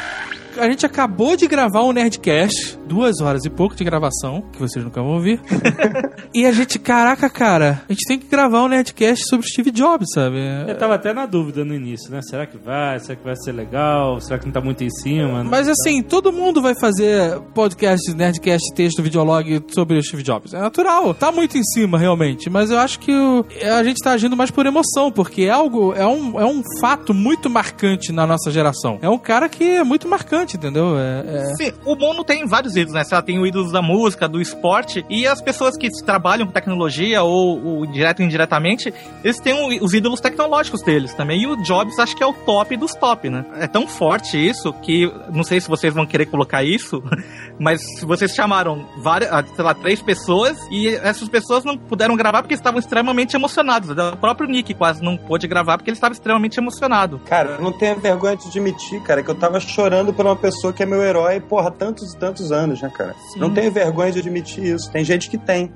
[0.58, 4.84] A gente acabou de gravar um Nerdcast, duas horas e pouco de gravação, que vocês
[4.84, 5.40] nunca vão ouvir.
[6.34, 10.08] e a gente, caraca, cara, a gente tem que gravar um Nerdcast sobre Steve Jobs,
[10.12, 10.36] sabe?
[10.66, 12.20] Eu tava até na dúvida no início, né?
[12.22, 12.98] Será que vai?
[12.98, 14.20] Será que vai ser legal?
[14.20, 15.44] Será que não tá muito em cima?
[15.44, 20.54] Mas assim, todo mundo vai fazer podcast, Nerdcast, texto, videolog sobre o Steve Jobs.
[20.54, 21.14] É natural.
[21.14, 22.50] Tá muito em cima, realmente.
[22.50, 23.44] Mas eu acho que o-
[23.76, 27.14] a gente tá agindo mais por emoção, porque é algo, é um, é um fato
[27.14, 28.98] muito marcante na nossa geração.
[29.02, 30.98] É um cara que é muito marcante, entendeu?
[30.98, 33.02] É, é- Sim, o mundo tem vários ídolos, né?
[33.10, 37.22] Lá, tem o ídolos da música, do esporte, e as pessoas que trabalham com tecnologia,
[37.22, 38.92] ou, ou direto ou indiretamente,
[39.24, 41.42] eles têm o- os ídolos tecnológicos deles também.
[41.42, 43.44] E o Jobs acho que é o top dos top, né?
[43.58, 47.02] É tão forte isso que não sei se vocês vão querer colocar isso,
[47.58, 52.42] mas vocês chamaram várias, ah, sei lá, três pessoas, e essas pessoas não puderam gravar
[52.42, 53.90] porque estavam extremamente emocionados.
[53.90, 57.20] O próprio Nick quase não pôde gravar porque ele estava extremamente emocionado.
[57.26, 60.72] Cara, eu não tenho vergonha de admitir, cara, que eu tava chorando por uma pessoa
[60.72, 63.14] que é meu herói, porra, tantos e tantos anos, né, cara?
[63.36, 64.90] Não tenho vergonha de admitir isso.
[64.90, 65.72] Tem gente que tem.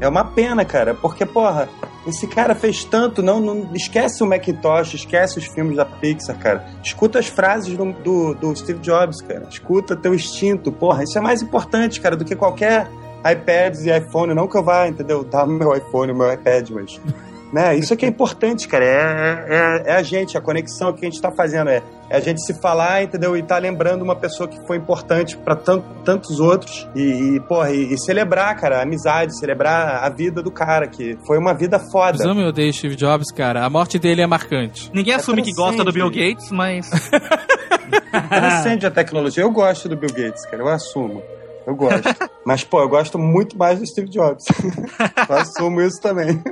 [0.00, 1.68] É uma pena, cara, porque, porra,
[2.06, 6.66] esse cara fez tanto, não, não esquece o Macintosh, esquece os filmes da Pixar, cara.
[6.82, 9.46] Escuta as frases do, do, do Steve Jobs, cara.
[9.48, 12.88] Escuta teu instinto, porra, isso é mais importante, cara, do que qualquer
[13.24, 16.70] iPads e iPhone, não que eu vá, entendeu, dar o meu iPhone, o meu iPad,
[16.70, 17.00] mas...
[17.54, 17.76] Né?
[17.76, 18.84] Isso aqui é importante, cara.
[18.84, 21.70] É, é, é a gente, a conexão que a gente está fazendo.
[21.70, 23.36] É, é a gente se falar, entendeu?
[23.36, 26.88] E tá lembrando uma pessoa que foi importante para tantos outros.
[26.96, 31.16] E, e porra, e, e, celebrar, cara, a amizade, celebrar a vida do cara, que
[31.24, 32.24] foi uma vida foda.
[32.24, 33.64] Eu amo e odeio Steve Jobs, cara.
[33.64, 34.90] A morte dele é marcante.
[34.92, 36.90] Ninguém É assume que gosta do Bill Gates, mas.
[38.30, 39.44] Transcende a tecnologia.
[39.44, 40.60] Eu gosto do Bill Gates, cara.
[40.60, 41.22] Eu assumo.
[41.64, 42.02] Eu gosto.
[42.44, 44.44] Mas, pô, eu gosto muito mais do Steve Jobs.
[45.30, 46.42] eu assumo isso também.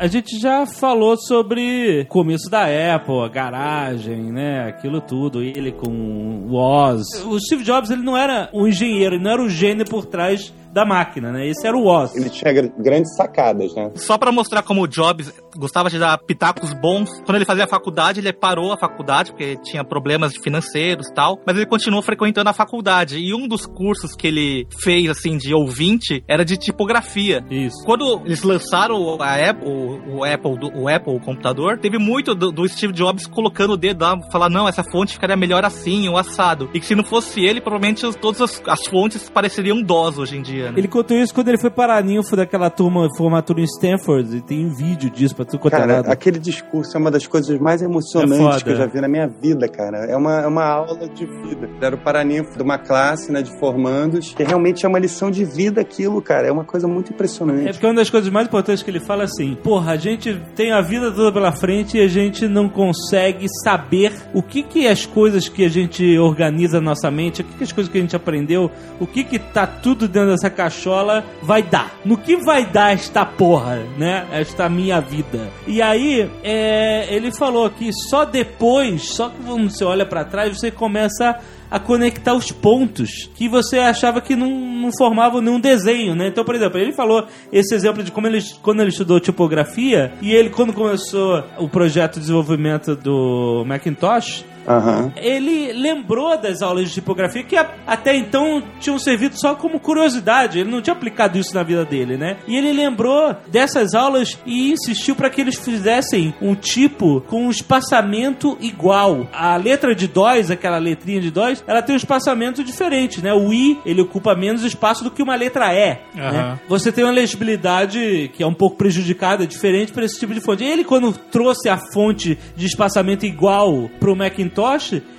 [0.00, 4.68] A gente já falou sobre começo da Apple, a garagem, né?
[4.68, 5.42] Aquilo tudo.
[5.42, 7.04] Ele com o Oz.
[7.26, 10.54] O Steve Jobs, ele não era um engenheiro, ele não era o gênio por trás
[10.72, 11.46] da máquina, né?
[11.48, 12.14] Esse era o Oz.
[12.14, 13.90] Ele tinha gr- grandes sacadas, né?
[13.94, 17.10] Só pra mostrar como o Jobs gostava de dar pitacos bons.
[17.24, 21.38] Quando ele fazia a faculdade, ele parou a faculdade porque tinha problemas financeiros e tal,
[21.46, 23.18] mas ele continuou frequentando a faculdade.
[23.18, 27.44] E um dos cursos que ele fez assim de ouvinte era de tipografia.
[27.50, 27.84] Isso.
[27.84, 32.50] Quando eles lançaram a Apple, o, o Apple, o Apple, o computador, teve muito do,
[32.52, 36.16] do Steve Jobs colocando o dedo lá, falar não, essa fonte ficaria melhor assim, o
[36.16, 36.68] assado.
[36.74, 40.42] E que se não fosse ele, provavelmente todas as, as fontes pareceriam DOS hoje em
[40.42, 40.57] dia.
[40.64, 40.74] Né?
[40.76, 44.40] Ele contou isso quando ele foi para a ninfo daquela turma, formatura em Stanford, e
[44.40, 46.10] tem um vídeo disso pra tudo quanto é Cara, lado.
[46.10, 48.60] aquele discurso é uma das coisas mais É emocionantes foda.
[48.62, 49.98] que eu já vi na minha vida, cara.
[50.06, 51.68] É uma, é uma aula de vida.
[51.80, 55.44] Era o paraninfo de uma classe, né, de formandos, que realmente é uma lição de
[55.44, 56.46] vida aquilo, cara.
[56.48, 57.72] É uma coisa muito É impressionante.
[57.72, 60.72] porque uma das coisas mais importantes que ele fala é assim: porra, a gente tem
[60.72, 65.06] a vida toda pela frente e a gente não consegue saber o que que as
[65.06, 68.00] coisas que a gente organiza na nossa mente, o que que as coisas que a
[68.00, 71.98] gente aprendeu, o que que tá tudo dentro dessa cachola vai dar.
[72.04, 74.26] No que vai dar esta porra, né?
[74.32, 75.50] Esta minha vida.
[75.66, 80.70] E aí, é, ele falou que só depois, só que você olha pra trás, você
[80.70, 81.38] começa
[81.70, 86.28] a conectar os pontos que você achava que não, não formavam nenhum desenho, né?
[86.28, 90.32] Então, por exemplo, ele falou esse exemplo de como ele, quando ele estudou tipografia e
[90.32, 95.12] ele, quando começou o projeto de desenvolvimento do Macintosh, Aham.
[95.16, 100.58] ele lembrou das aulas de tipografia que a- até então tinham servido só como curiosidade.
[100.60, 102.36] Ele não tinha aplicado isso na vida dele, né?
[102.46, 107.50] E ele lembrou dessas aulas e insistiu para que eles fizessem um tipo com um
[107.50, 109.26] espaçamento igual.
[109.32, 113.32] A letra de DOS, aquela letrinha de DOS, ela tem um espaçamento diferente, né?
[113.32, 115.98] O I, ele ocupa menos espaço do que uma letra E.
[116.14, 116.28] Né?
[116.28, 116.58] Aham.
[116.68, 120.64] Você tem uma legibilidade que é um pouco prejudicada, diferente para esse tipo de fonte.
[120.64, 124.57] Ele, quando trouxe a fonte de espaçamento igual pro Macintosh,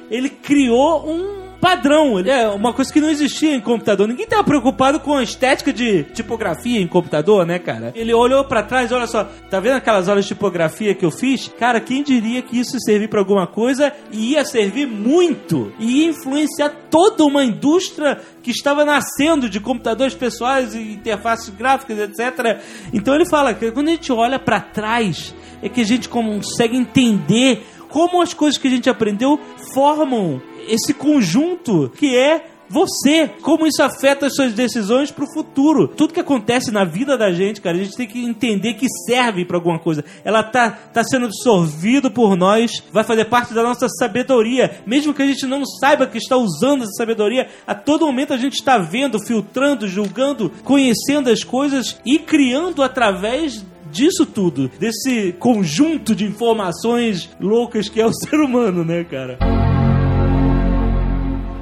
[0.09, 2.19] ele criou um padrão.
[2.19, 4.07] Ele é uma coisa que não existia em computador.
[4.07, 7.91] Ninguém tava preocupado com a estética de tipografia em computador, né, cara?
[7.95, 11.47] Ele olhou pra trás, olha só, tá vendo aquelas aulas de tipografia que eu fiz?
[11.59, 16.09] Cara, quem diria que isso servir pra alguma coisa e ia servir muito e ia
[16.09, 22.61] influenciar toda uma indústria que estava nascendo de computadores pessoais e interfaces gráficas, etc.
[22.93, 26.77] Então ele fala que quando a gente olha pra trás, é que a gente consegue
[26.77, 29.39] entender como as coisas que a gente aprendeu
[29.73, 35.87] formam esse conjunto que é você, como isso afeta as suas decisões pro futuro.
[35.87, 39.43] Tudo que acontece na vida da gente, cara, a gente tem que entender que serve
[39.43, 40.05] pra alguma coisa.
[40.23, 44.81] Ela tá, tá sendo absorvido por nós, vai fazer parte da nossa sabedoria.
[44.85, 48.37] Mesmo que a gente não saiba que está usando essa sabedoria, a todo momento a
[48.37, 56.15] gente está vendo, filtrando, julgando, conhecendo as coisas e criando através disso tudo, desse conjunto
[56.15, 59.37] de informações loucas que é o ser humano, né, cara?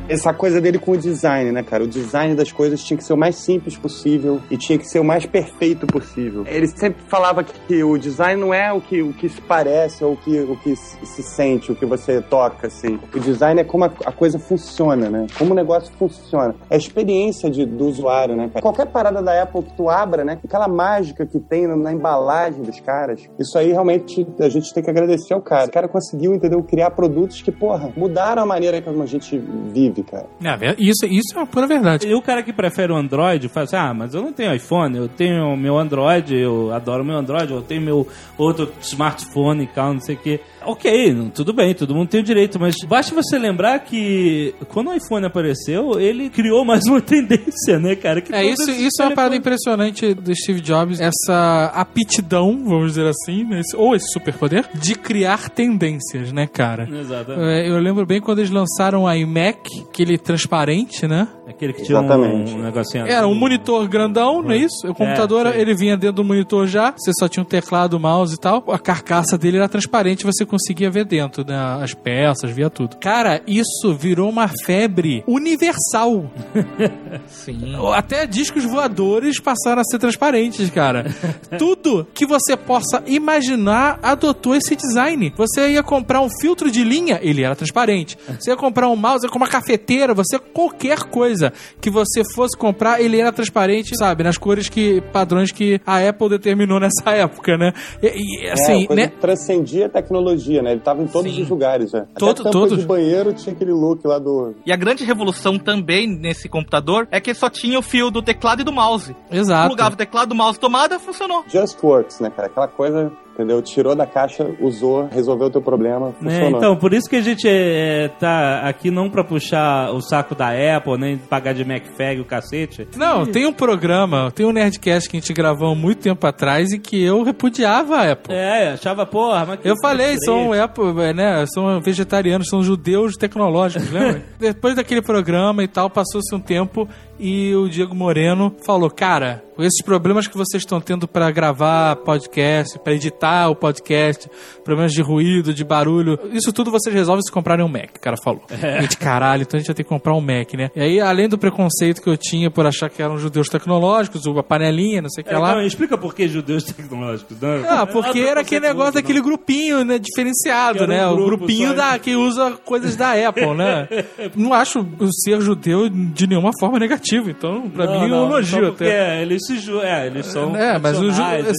[0.09, 1.83] Essa coisa dele com o design, né, cara?
[1.83, 4.99] O design das coisas tinha que ser o mais simples possível e tinha que ser
[4.99, 6.43] o mais perfeito possível.
[6.47, 10.13] Ele sempre falava que o design não é o que, o que se parece ou
[10.13, 12.99] o que, o que se sente, o que você toca, assim.
[13.13, 15.27] O design é como a, a coisa funciona, né?
[15.37, 16.55] Como o negócio funciona.
[16.69, 18.61] É a experiência de- do usuário, né, cara?
[18.61, 20.39] Qualquer parada da Apple que tu abra, né?
[20.43, 23.21] Aquela mágica que tem na, na embalagem dos caras.
[23.37, 25.67] Isso aí realmente a gente tem que agradecer ao cara.
[25.67, 26.63] O cara conseguiu, entendeu?
[26.63, 29.37] Criar produtos que, porra, mudaram a maneira como a gente
[29.73, 30.27] vive, cara.
[30.61, 32.07] É, isso, isso é uma pura verdade.
[32.07, 34.97] E o cara que prefere o Android fala assim: ah, mas eu não tenho iPhone,
[34.97, 38.07] eu tenho o meu Android, eu adoro o meu Android, eu tenho meu
[38.37, 40.39] outro smartphone e tal, não sei o quê.
[40.65, 44.93] Ok, tudo bem, todo mundo tem o direito, mas basta você lembrar que quando o
[44.93, 48.21] iPhone apareceu, ele criou mais uma tendência, né, cara?
[48.21, 53.07] Que É, isso, isso é uma parada impressionante do Steve Jobs, essa aptidão, vamos dizer
[53.07, 56.87] assim, né, esse- ou esse superpoder, de criar tendências, né, cara?
[56.89, 57.31] Exato.
[57.33, 61.27] É, Eu lembro bem quando eles lançaram o iMac, aquele transparente, né?
[61.47, 62.53] Aquele que tinha um, Exatamente.
[62.55, 63.05] um negocinho.
[63.07, 64.87] Era um monitor grandão, não é isso?
[64.87, 65.61] O computador, sei.
[65.61, 68.63] ele vinha dentro do monitor já, você só tinha um teclado, mouse e tal.
[68.69, 71.55] A carcaça dele era transparente, você conseguia ver dentro, né?
[71.81, 72.97] As peças, via tudo.
[72.97, 76.31] Cara, isso virou uma febre universal.
[77.27, 77.75] Sim.
[77.93, 81.05] Até discos voadores passaram a ser transparentes, cara.
[81.57, 85.33] Tudo que você possa imaginar adotou esse design.
[85.37, 88.17] Você ia comprar um filtro de linha, ele era transparente.
[88.39, 93.01] Você ia comprar um mouse com uma cafeteira, você qualquer coisa que você fosse comprar,
[93.01, 97.73] ele era transparente, sabe, nas cores que padrões que a Apple determinou nessa época, né?
[98.01, 99.07] E, e, é, assim, coisa né?
[99.09, 100.71] que transcendia a tecnologia, né?
[100.71, 101.41] Ele tava em todos Sim.
[101.43, 102.01] os lugares, né?
[102.15, 102.77] Até Todo- todos.
[102.79, 104.53] de banheiro tinha aquele look lá do...
[104.65, 108.61] E a grande revolução também nesse computador é que só tinha o fio do teclado
[108.61, 109.15] e do mouse.
[109.31, 109.67] Exato.
[109.69, 111.43] Plugava o teclado, o mouse, tomada, funcionou.
[111.47, 112.47] Just Works, né, cara?
[112.47, 113.61] Aquela coisa, entendeu?
[113.61, 116.57] Tirou da caixa, usou, resolveu o teu problema, Né, funcionou.
[116.57, 120.49] então, por isso que a gente é, tá aqui não pra puxar o saco da
[120.75, 122.87] Apple, nem pagar de MacFag o cacete.
[122.97, 126.71] Não, tem um programa, tem um Nerdcast que a gente gravou há muito tempo atrás
[126.71, 128.33] e que eu repudiava a Apple.
[128.33, 131.45] É, achava, porra, mas que Eu falei, são Apple, é, né?
[131.53, 134.23] São vegetarianos, são judeus tecnológicos, lembra?
[134.39, 136.87] Depois daquele programa e tal, passou-se um tempo
[137.19, 142.77] e o Diego Moreno falou: Cara, esses problemas que vocês estão tendo pra gravar podcast,
[142.79, 144.29] pra editar o podcast,
[144.63, 148.17] problemas de ruído, de barulho, isso tudo vocês resolvem se comprarem um Mac, o cara
[148.23, 148.43] falou.
[148.49, 148.81] É.
[148.87, 150.69] Gente, caralho, então a gente vai ter que comprar um Mac, né?
[150.75, 154.43] E aí, além do preconceito que eu tinha por achar que eram judeus tecnológicos, a
[154.43, 155.55] panelinha, não sei o que É, lá.
[155.55, 157.39] não, explica por que judeus tecnológicos.
[157.41, 161.07] Não, Ah, porque era aquele negócio daquele grupinho, né, diferenciado, né?
[161.07, 163.87] um o grupo grupinho só, da, que usa coisas da Apple, né?
[164.35, 168.67] Não acho o ser judeu de nenhuma forma negativo, então pra mim é um elogio
[168.69, 169.21] até.
[169.21, 170.55] Eles, se ju- é, eles são.
[170.55, 171.01] É, mas o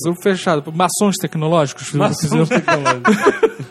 [0.04, 1.92] grupo fechado, maçons tecnológicos.
[1.92, 3.16] maçons tecnológicos.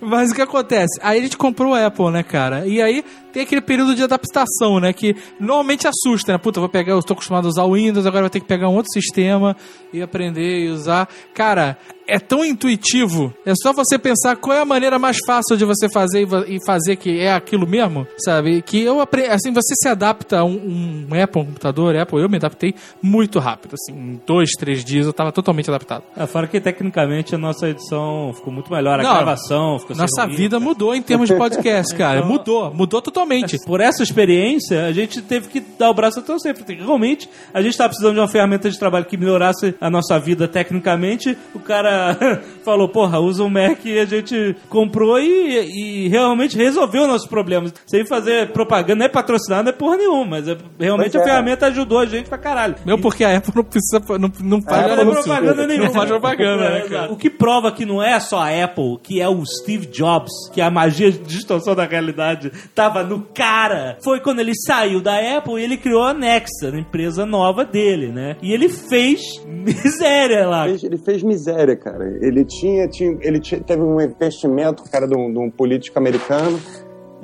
[0.00, 0.98] Mas o que acontece?
[1.02, 2.66] Aí a gente comprou o Apple, né, cara?
[2.66, 3.04] E aí
[3.36, 4.94] tem aquele período de adaptação, né?
[4.94, 6.38] Que normalmente assusta, né?
[6.38, 8.70] Puta, vou pegar, eu tô acostumado a usar o Windows, agora vou ter que pegar
[8.70, 9.54] um outro sistema
[9.92, 11.06] e aprender e usar.
[11.34, 11.76] Cara,
[12.08, 13.34] é tão intuitivo.
[13.44, 16.96] É só você pensar qual é a maneira mais fácil de você fazer e fazer
[16.96, 18.62] que é aquilo mesmo, sabe?
[18.62, 19.28] Que eu aprendi.
[19.28, 23.38] Assim, você se adapta a um, um Apple, um computador, Apple, eu me adaptei muito
[23.38, 23.74] rápido.
[23.74, 26.04] Assim, em dois, três dias eu tava totalmente adaptado.
[26.16, 30.26] É, fora que tecnicamente a nossa edição ficou muito melhor, a Não, gravação ficou Nossa
[30.26, 32.20] vida mudou em termos de podcast, cara.
[32.20, 33.25] Então- Mudou, mudou totalmente.
[33.64, 37.60] Por essa experiência, a gente teve que dar o braço a torcer, porque realmente a
[37.60, 41.36] gente estava precisando de uma ferramenta de trabalho que melhorasse a nossa vida tecnicamente.
[41.54, 42.16] O cara
[42.64, 47.72] falou, porra, usa o Mac e a gente comprou e, e realmente resolveu nossos problemas.
[47.86, 51.26] Sem fazer propaganda, não é patrocinado, não é porra nenhuma, mas é- realmente Pois a
[51.26, 51.30] é.
[51.30, 52.76] ferramenta ajudou a gente pra caralho.
[52.84, 54.00] Meu, porque a Apple não precisa.
[54.18, 55.86] Não, não faz Apple Não é não propaganda nenhuma.
[55.86, 57.12] Não faz propaganda, né, É, cara?
[57.12, 60.60] O que prova que não é só a Apple, que é o Steve Jobs, que
[60.60, 65.60] a magia de distorção da realidade tava no cara, foi quando ele saiu da Apple
[65.60, 68.36] e ele criou a Nexa, a empresa nova dele, né?
[68.42, 70.64] E ele fez miséria lá.
[70.64, 72.04] Fez- ele fez miséria, cara.
[72.20, 76.60] Ele tinha, tinha ele tinha- teve um investimento, cara, de um, de um político americano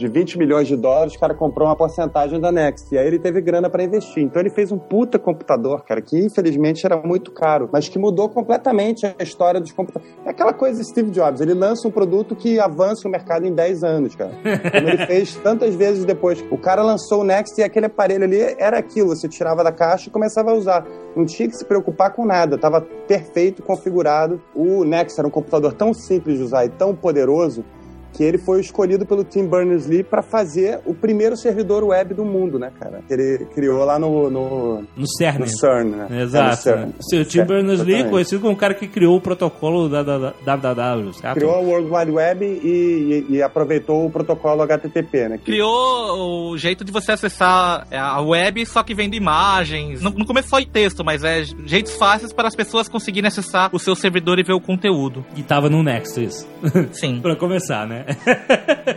[0.02, 2.92] de 20 milhões de dólares, o cara comprou uma porcentagem da Next.
[2.92, 4.22] E aí ele teve grana para investir.
[4.22, 8.28] Então ele fez um puta computador, cara, que infelizmente era muito caro, mas que mudou
[8.28, 10.12] completamente a história dos computadores.
[10.26, 13.84] É aquela coisa Steve Jobs, ele lança um produto que avança o mercado em 10
[13.84, 14.32] anos, cara.
[14.72, 16.44] Como ele fez tantas vezes depois.
[16.50, 20.08] O cara lançou o Next e aquele aparelho ali era aquilo, você tirava da caixa
[20.08, 20.84] e começava a usar.
[21.14, 24.40] Não tinha que se preocupar com nada, tava perfeito, configurado.
[24.54, 27.64] O Next era um computador tão simples de usar e tão poderoso
[28.12, 32.58] que ele foi escolhido pelo Tim Berners-Lee para fazer o primeiro servidor web do mundo,
[32.58, 33.00] né, cara?
[33.08, 35.38] Que ele criou lá no, no, No CERN.
[35.40, 36.06] no CERN, né?
[36.10, 36.56] É, no Exato.
[36.56, 36.80] CERN.
[36.86, 36.92] né?
[36.98, 40.56] O Tim CERN, Berners-Lee, conhecido como o cara que criou o protocolo da da- da-
[40.56, 41.34] www, certo?
[41.36, 45.38] Criou a World Wide Web e, e- e aproveitou o protocolo HTTP, né?
[45.38, 50.02] Que Criou o jeito de você acessar é, a web, só que vendo imagens.
[50.02, 53.70] No, no começo só em texto, mas é jeitos fáceis para as pessoas conseguirem acessar
[53.72, 55.24] o seu servidor e ver o conteúdo.
[55.36, 56.46] E tava no Nexus.
[56.92, 57.20] Sim.
[57.22, 58.01] pra começar, né?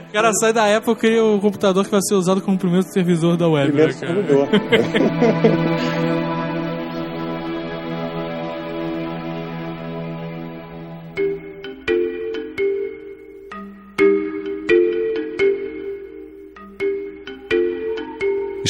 [0.10, 2.86] O cara sai da Apple e cria o computador que vai ser usado como primeiro
[2.88, 3.68] servidor da web.
[3.68, 4.14] primeiro né, cara?
[4.14, 4.49] servidor.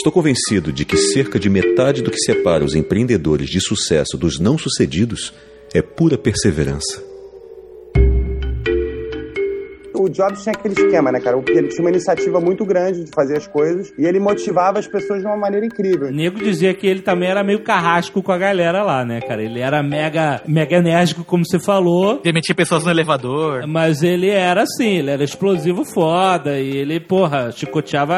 [0.05, 4.39] Estou convencido de que cerca de metade do que separa os empreendedores de sucesso dos
[4.39, 5.33] não-sucedidos
[5.73, 7.14] é pura perseverança.
[9.95, 11.37] O Jobs tinha aquele esquema, né, cara?
[11.47, 15.21] Ele tinha uma iniciativa muito grande de fazer as coisas e ele motivava as pessoas
[15.21, 16.07] de uma maneira incrível.
[16.07, 19.43] O nego dizia que ele também era meio carrasco com a galera lá, né, cara?
[19.43, 22.21] Ele era mega, mega enérgico, como você falou.
[22.21, 23.67] Demitir pessoas no elevador.
[23.67, 28.15] Mas ele era assim, ele era explosivo foda e ele, porra, chicoteava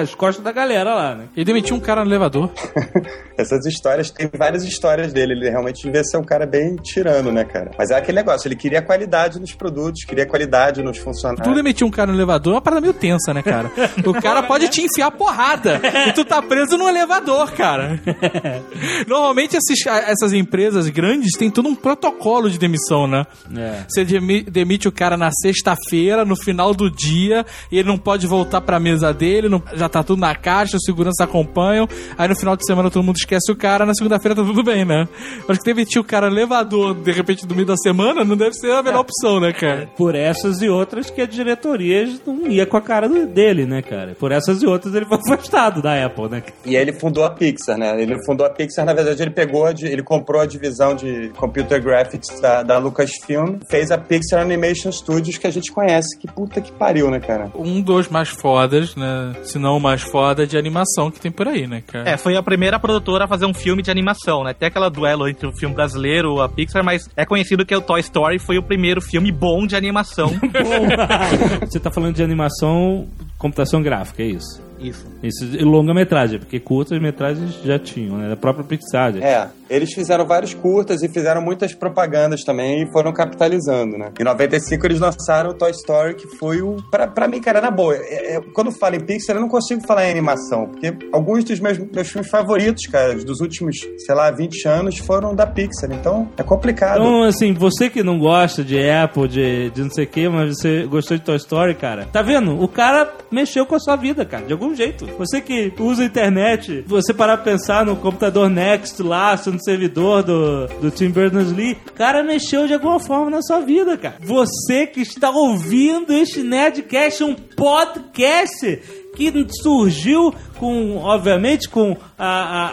[0.00, 1.24] as costas da galera lá, né?
[1.36, 2.50] Ele demitiu um cara no elevador.
[3.36, 5.32] Essas histórias, tem várias histórias dele.
[5.32, 7.70] Ele realmente devia ser um cara bem tirano, né, cara?
[7.78, 11.46] Mas é aquele negócio, ele queria qualidade nos produtos, queria qualidade nos funcionários.
[11.46, 13.70] Tu demitir um cara no elevador é uma parada meio tensa, né, cara?
[14.06, 18.00] O cara pode te enfiar porrada e tu tá preso no elevador, cara.
[19.06, 23.26] Normalmente esses- essas empresas grandes têm todo um protocolo de demissão, né?
[23.56, 23.84] É.
[23.88, 28.26] Você demi- demite o cara na sexta-feira, no final do dia, e ele não pode
[28.26, 32.36] voltar pra mesa dele, não- já tá tudo na caixa, os seguranças acompanham, aí no
[32.36, 35.06] final de semana todo mundo esquece o cara, na segunda-feira tá tudo bem, né?
[35.48, 38.54] Acho que demitir o cara no elevador, de repente, no meio da semana, não deve
[38.54, 39.88] ser a melhor opção, né, cara?
[39.96, 44.14] Por essas e outras que a diretoria não ia com a cara dele, né, cara?
[44.18, 46.42] Por essas e outras ele foi afastado da Apple, né?
[46.64, 48.00] E aí ele fundou a Pixar, né?
[48.00, 52.40] Ele fundou a Pixar, na verdade, ele pegou, ele comprou a divisão de computer graphics
[52.40, 56.18] da, da Lucasfilm, fez a Pixar Animation Studios que a gente conhece.
[56.18, 57.50] Que puta que pariu, né, cara?
[57.54, 59.34] Um dos mais fodas, né?
[59.42, 62.08] Se não o mais foda de animação que tem por aí, né, cara?
[62.08, 64.52] É, foi a primeira produtora a fazer um filme de animação, né?
[64.52, 67.80] Tem aquela duelo entre o filme brasileiro e a Pixar, mas é conhecido que o
[67.80, 70.30] Toy Story foi o primeiro filme bom de animação.
[71.68, 73.06] Você tá falando de animação,
[73.38, 74.62] computação gráfica, é isso?
[74.78, 75.06] Isso.
[75.22, 78.28] Isso longa-metragem, porque curtas metragens já tinham, né?
[78.28, 79.16] Da própria Pixar.
[79.16, 84.12] É, eles fizeram vários curtas e fizeram muitas propagandas também e foram capitalizando, né?
[84.18, 86.76] Em 95 eles lançaram o Toy Story, que foi o.
[86.90, 89.80] Pra, pra mim, cara, na boa, é- é- quando falo em Pixar, eu não consigo
[89.86, 94.30] falar em animação, porque alguns dos meus, meus filmes favoritos, cara, dos últimos, sei lá,
[94.30, 97.00] 20 anos foram da Pixar, então é complicado.
[97.00, 100.58] Então, assim, você que não gosta de Apple, de, de não sei o que, mas
[100.58, 102.60] você gostou de Toy Story, cara, tá vendo?
[102.62, 105.06] O cara mexeu com a sua vida, cara, de algum jeito.
[105.18, 110.66] Você que usa a internet, você parar pra pensar no computador Next lá, servidor do,
[110.80, 114.16] do Tim Berners-Lee, cara mexeu de alguma forma na sua vida, cara.
[114.20, 118.82] Você que está ouvindo este Nerdcast, um podcast
[119.14, 119.30] que
[119.62, 122.24] surgiu com, obviamente, com a-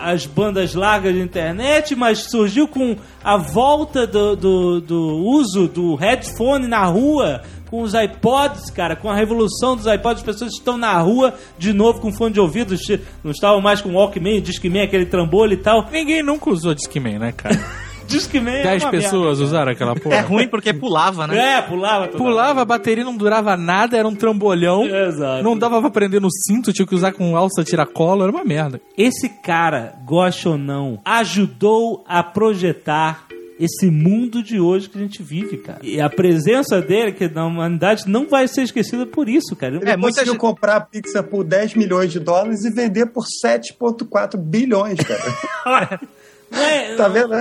[0.05, 5.67] a- as bandas largas de internet, mas surgiu com a volta do, do, do uso
[5.67, 10.53] do headphone na rua, com os iPods, cara, com a revolução dos iPods, as pessoas
[10.53, 12.75] estão na rua de novo com fone de ouvido,
[13.23, 15.87] não estavam mais com Walkman, Discman, aquele trambolho e tal.
[15.91, 17.59] Ninguém nunca usou Discman, né, cara?
[18.09, 19.43] Discman é Dez uma pessoas merda.
[19.43, 20.15] usaram aquela porra.
[20.15, 21.57] É ruim porque pulava, né?
[21.57, 22.07] É, pulava.
[22.07, 24.83] toda Pulava, a bateria não durava nada, era um trambolhão.
[24.87, 25.43] Exato.
[25.43, 28.81] Não dava pra prender no cinto, tinha que usar com alça tiracolo, era uma merda.
[28.97, 33.27] Esse cara, gosta ou não, ajudou a projetar
[33.59, 35.79] esse mundo de hoje que a gente vive, cara.
[35.83, 39.75] E a presença dele que na humanidade não vai ser esquecida por isso, cara.
[39.75, 43.07] Ele É, muita conseguiu gente- comprar a Pixar por 10 milhões de dólares e vender
[43.07, 45.99] por 7,4 bilhões, cara.
[46.51, 47.33] Não é- tá vendo?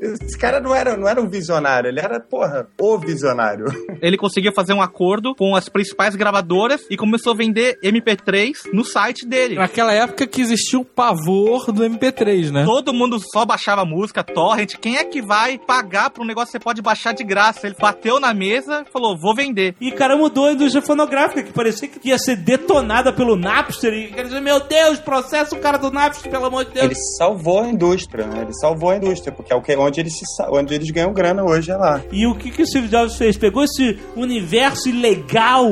[0.00, 3.66] Esse cara não era, não era um visionário, ele era, porra, o visionário.
[4.02, 8.84] Ele conseguiu fazer um acordo com as principais gravadoras e começou a vender MP3 no
[8.84, 9.54] site dele.
[9.54, 12.64] Naquela época que existia o pavor do MP3, né?
[12.64, 14.74] Todo mundo só baixava música, torrent.
[14.80, 17.66] Quem é que vai pagar pra um negócio que você pode baixar de graça?
[17.66, 19.76] Ele bateu na mesa e falou, vou vender.
[19.80, 23.92] E cara mudou a indústria fonográfica, que parecia que ia ser detonada pelo Napster.
[23.92, 26.86] E quer dizer, meu Deus, processa o cara do Napster, pelo amor de Deus.
[26.86, 28.42] Ele salvou a indústria, né?
[28.42, 31.44] Ele salvou a indústria, porque é o que, onde, eles se, onde eles ganham grana
[31.44, 32.02] hoje é lá.
[32.10, 33.36] E o que, que o Steve Jobs fez?
[33.36, 35.68] Pegou esse universo ilegal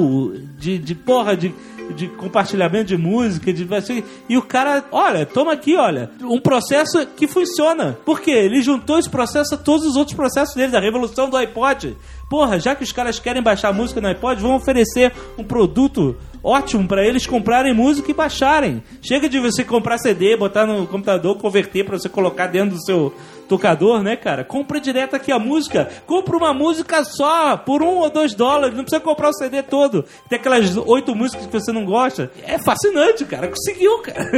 [0.59, 1.55] de, de porra, de,
[1.95, 7.07] de compartilhamento de música, de assim, e o cara, olha, toma aqui, olha, um processo
[7.17, 7.99] que funciona.
[8.05, 8.33] Por quê?
[8.33, 11.97] Ele juntou esse processo a todos os outros processos dele, da revolução do iPod.
[12.29, 16.87] Porra, já que os caras querem baixar música no iPod, vão oferecer um produto ótimo
[16.87, 18.83] pra eles comprarem música e baixarem.
[19.03, 23.13] Chega de você comprar CD, botar no computador, converter pra você colocar dentro do seu
[23.51, 24.45] tocador, né, cara?
[24.45, 25.91] Compra direto aqui a música.
[26.07, 28.77] Compra uma música só, por um ou dois dólares.
[28.77, 30.05] Não precisa comprar o CD todo.
[30.29, 32.31] Tem aquelas oito músicas que você não gosta.
[32.45, 33.49] É fascinante, cara.
[33.49, 34.31] Conseguiu, cara.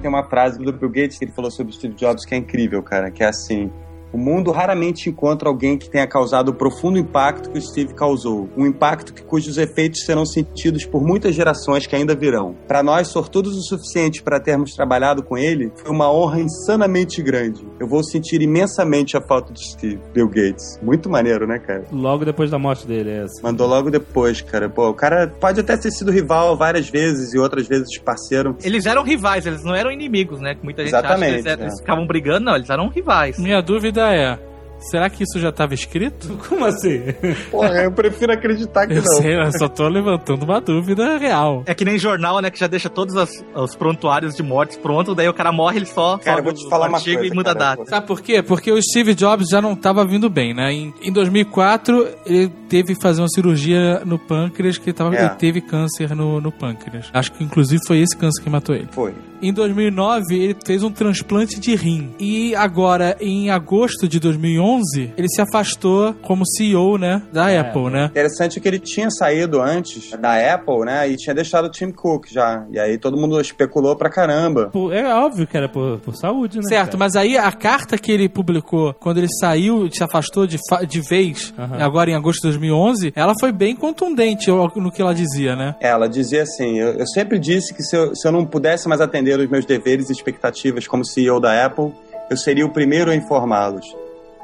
[0.00, 2.82] Tem uma frase do Bill Gates que ele falou sobre Steve Jobs que é incrível,
[2.82, 3.70] cara, que é assim:
[4.12, 8.48] o mundo raramente encontra alguém que tenha causado o profundo impacto que o Steve causou,
[8.56, 12.54] um impacto que cujos efeitos serão sentidos por muitas gerações que ainda virão.
[12.66, 17.66] Para nós, sortudos o suficiente para termos trabalhado com ele, foi uma honra insanamente grande.
[17.78, 20.78] Eu vou sentir imensamente a falta de Steve, Bill Gates.
[20.82, 21.84] Muito maneiro, né, cara?
[21.92, 23.42] Logo depois da morte dele, é essa.
[23.42, 24.68] Mandou logo depois, cara.
[24.68, 28.56] Pô, o cara pode até ter sido rival várias vezes e outras vezes parceiro.
[28.62, 30.54] Eles eram rivais, eles não eram inimigos, né?
[30.54, 31.66] Que muita gente acha que Exatamente, eles, eram- é.
[31.66, 33.38] eles ficavam brigando, não, eles eram rivais.
[33.38, 34.38] Minha dúvida é:
[34.90, 36.28] Será que isso já estava escrito?
[36.48, 37.00] Como assim?
[37.50, 39.16] Porra, eu prefiro acreditar que Eu não.
[39.16, 41.62] sei, eu só tô levantando uma dúvida real.
[41.66, 42.50] É que nem jornal, né?
[42.50, 45.86] Que já deixa todos as- os prontuários de mortes prontos, daí o cara morre, ele
[45.86, 47.72] só Cara, vou te falar uma artigo coisa, e muda cara.
[47.72, 47.90] a data.
[47.90, 48.42] Sabe por quê?
[48.42, 50.72] Porque o Steve Jobs já não estava vindo bem, né?
[50.72, 55.20] Em, em 2004, ele teve que fazer uma cirurgia no pâncreas, que ele, tava, É.
[55.26, 57.06] ele teve câncer no, no pâncreas.
[57.12, 58.88] Acho que inclusive foi esse câncer que matou ele.
[58.90, 59.12] Foi.
[59.42, 62.10] Em 2009, ele fez um transplante de rim.
[62.20, 64.69] E agora, em agosto de 2011,
[65.16, 68.06] ele se afastou como CEO, né, da Apple, né?
[68.06, 71.08] Interessante é que ele tinha saído antes da Apple, né?
[71.08, 72.64] E tinha deixado o Tim Cook já.
[72.70, 74.70] E aí todo mundo especulou pra caramba.
[74.72, 76.64] Pô, É óbvio que era por, por saúde, né?
[76.68, 76.98] Certo, cara?
[76.98, 80.58] mas aí a carta que ele publicou quando ele saiu, se afastou de,
[80.88, 81.82] de vez, Aham.
[81.82, 85.74] agora em agosto de 2011, ela foi bem contundente no que ela dizia, né?
[85.80, 89.00] Ela dizia assim: eu, eu sempre disse que se eu, se eu não pudesse mais
[89.00, 91.92] atender os meus deveres e expectativas como CEO da Apple,
[92.30, 93.84] eu seria o primeiro a informá-los.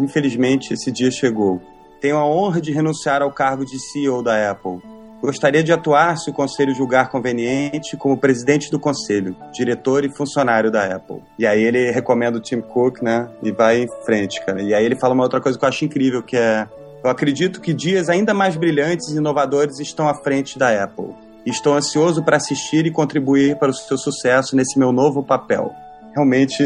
[0.00, 1.60] Infelizmente, esse dia chegou.
[2.00, 4.80] Tenho a honra de renunciar ao cargo de CEO da Apple.
[5.20, 10.70] Gostaria de atuar, se o conselho julgar conveniente, como presidente do conselho, diretor e funcionário
[10.70, 11.22] da Apple.
[11.38, 13.28] E aí ele recomenda o Tim Cook, né?
[13.42, 14.62] E vai em frente, cara.
[14.62, 16.68] E aí ele fala uma outra coisa que eu acho incrível, que é
[17.06, 21.14] eu acredito que dias ainda mais brilhantes e inovadores estão à frente da Apple.
[21.46, 25.72] Estou ansioso para assistir e contribuir para o seu sucesso nesse meu novo papel.
[26.16, 26.62] Realmente,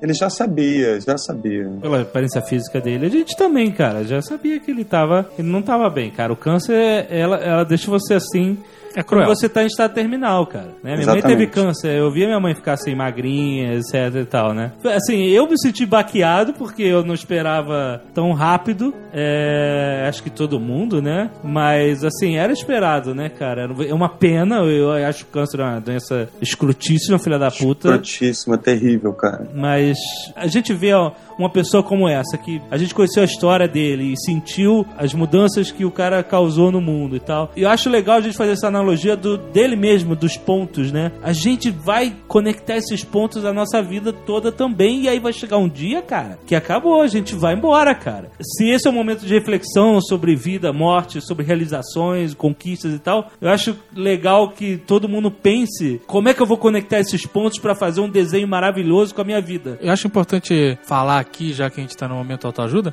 [0.00, 1.70] ele já sabia, já sabia.
[1.82, 5.30] Pela aparência física dele, a gente também, cara, já sabia que ele tava.
[5.38, 6.32] Ele não tava bem, cara.
[6.32, 8.56] O câncer, ela, ela deixa você assim.
[8.94, 9.28] É Quando cruel.
[9.28, 10.68] você tá em estado terminal, cara.
[10.82, 10.96] Né?
[10.96, 14.72] Minha mãe teve câncer, eu via minha mãe ficar assim, magrinha, etc e tal, né?
[14.84, 18.92] Assim, eu me senti baqueado porque eu não esperava tão rápido.
[19.12, 21.30] É, acho que todo mundo, né?
[21.42, 23.68] Mas, assim, era esperado, né, cara?
[23.88, 27.88] É uma pena, eu acho que o câncer é uma doença escrutíssima, filha da puta.
[27.88, 29.48] Frutíssima, terrível, cara.
[29.54, 29.98] Mas
[30.36, 34.12] a gente vê ó, uma pessoa como essa, que a gente conheceu a história dele
[34.12, 37.50] e sentiu as mudanças que o cara causou no mundo e tal.
[37.56, 41.12] E eu acho legal a gente fazer essa analogia do, dele mesmo, dos pontos, né?
[41.22, 45.58] A gente vai conectar esses pontos à nossa vida toda também, e aí vai chegar
[45.58, 48.30] um dia, cara, que acabou, a gente vai embora, cara.
[48.40, 53.30] Se esse é um momento de reflexão sobre vida, morte, sobre realizações, conquistas e tal,
[53.40, 57.58] eu acho legal que todo mundo pense como é que eu vou conectar esses pontos
[57.58, 59.78] pra fazer um desenho maravilhoso com a minha vida.
[59.80, 62.92] Eu acho importante falar aqui, já que a gente tá no momento autoajuda,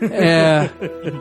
[0.00, 0.70] é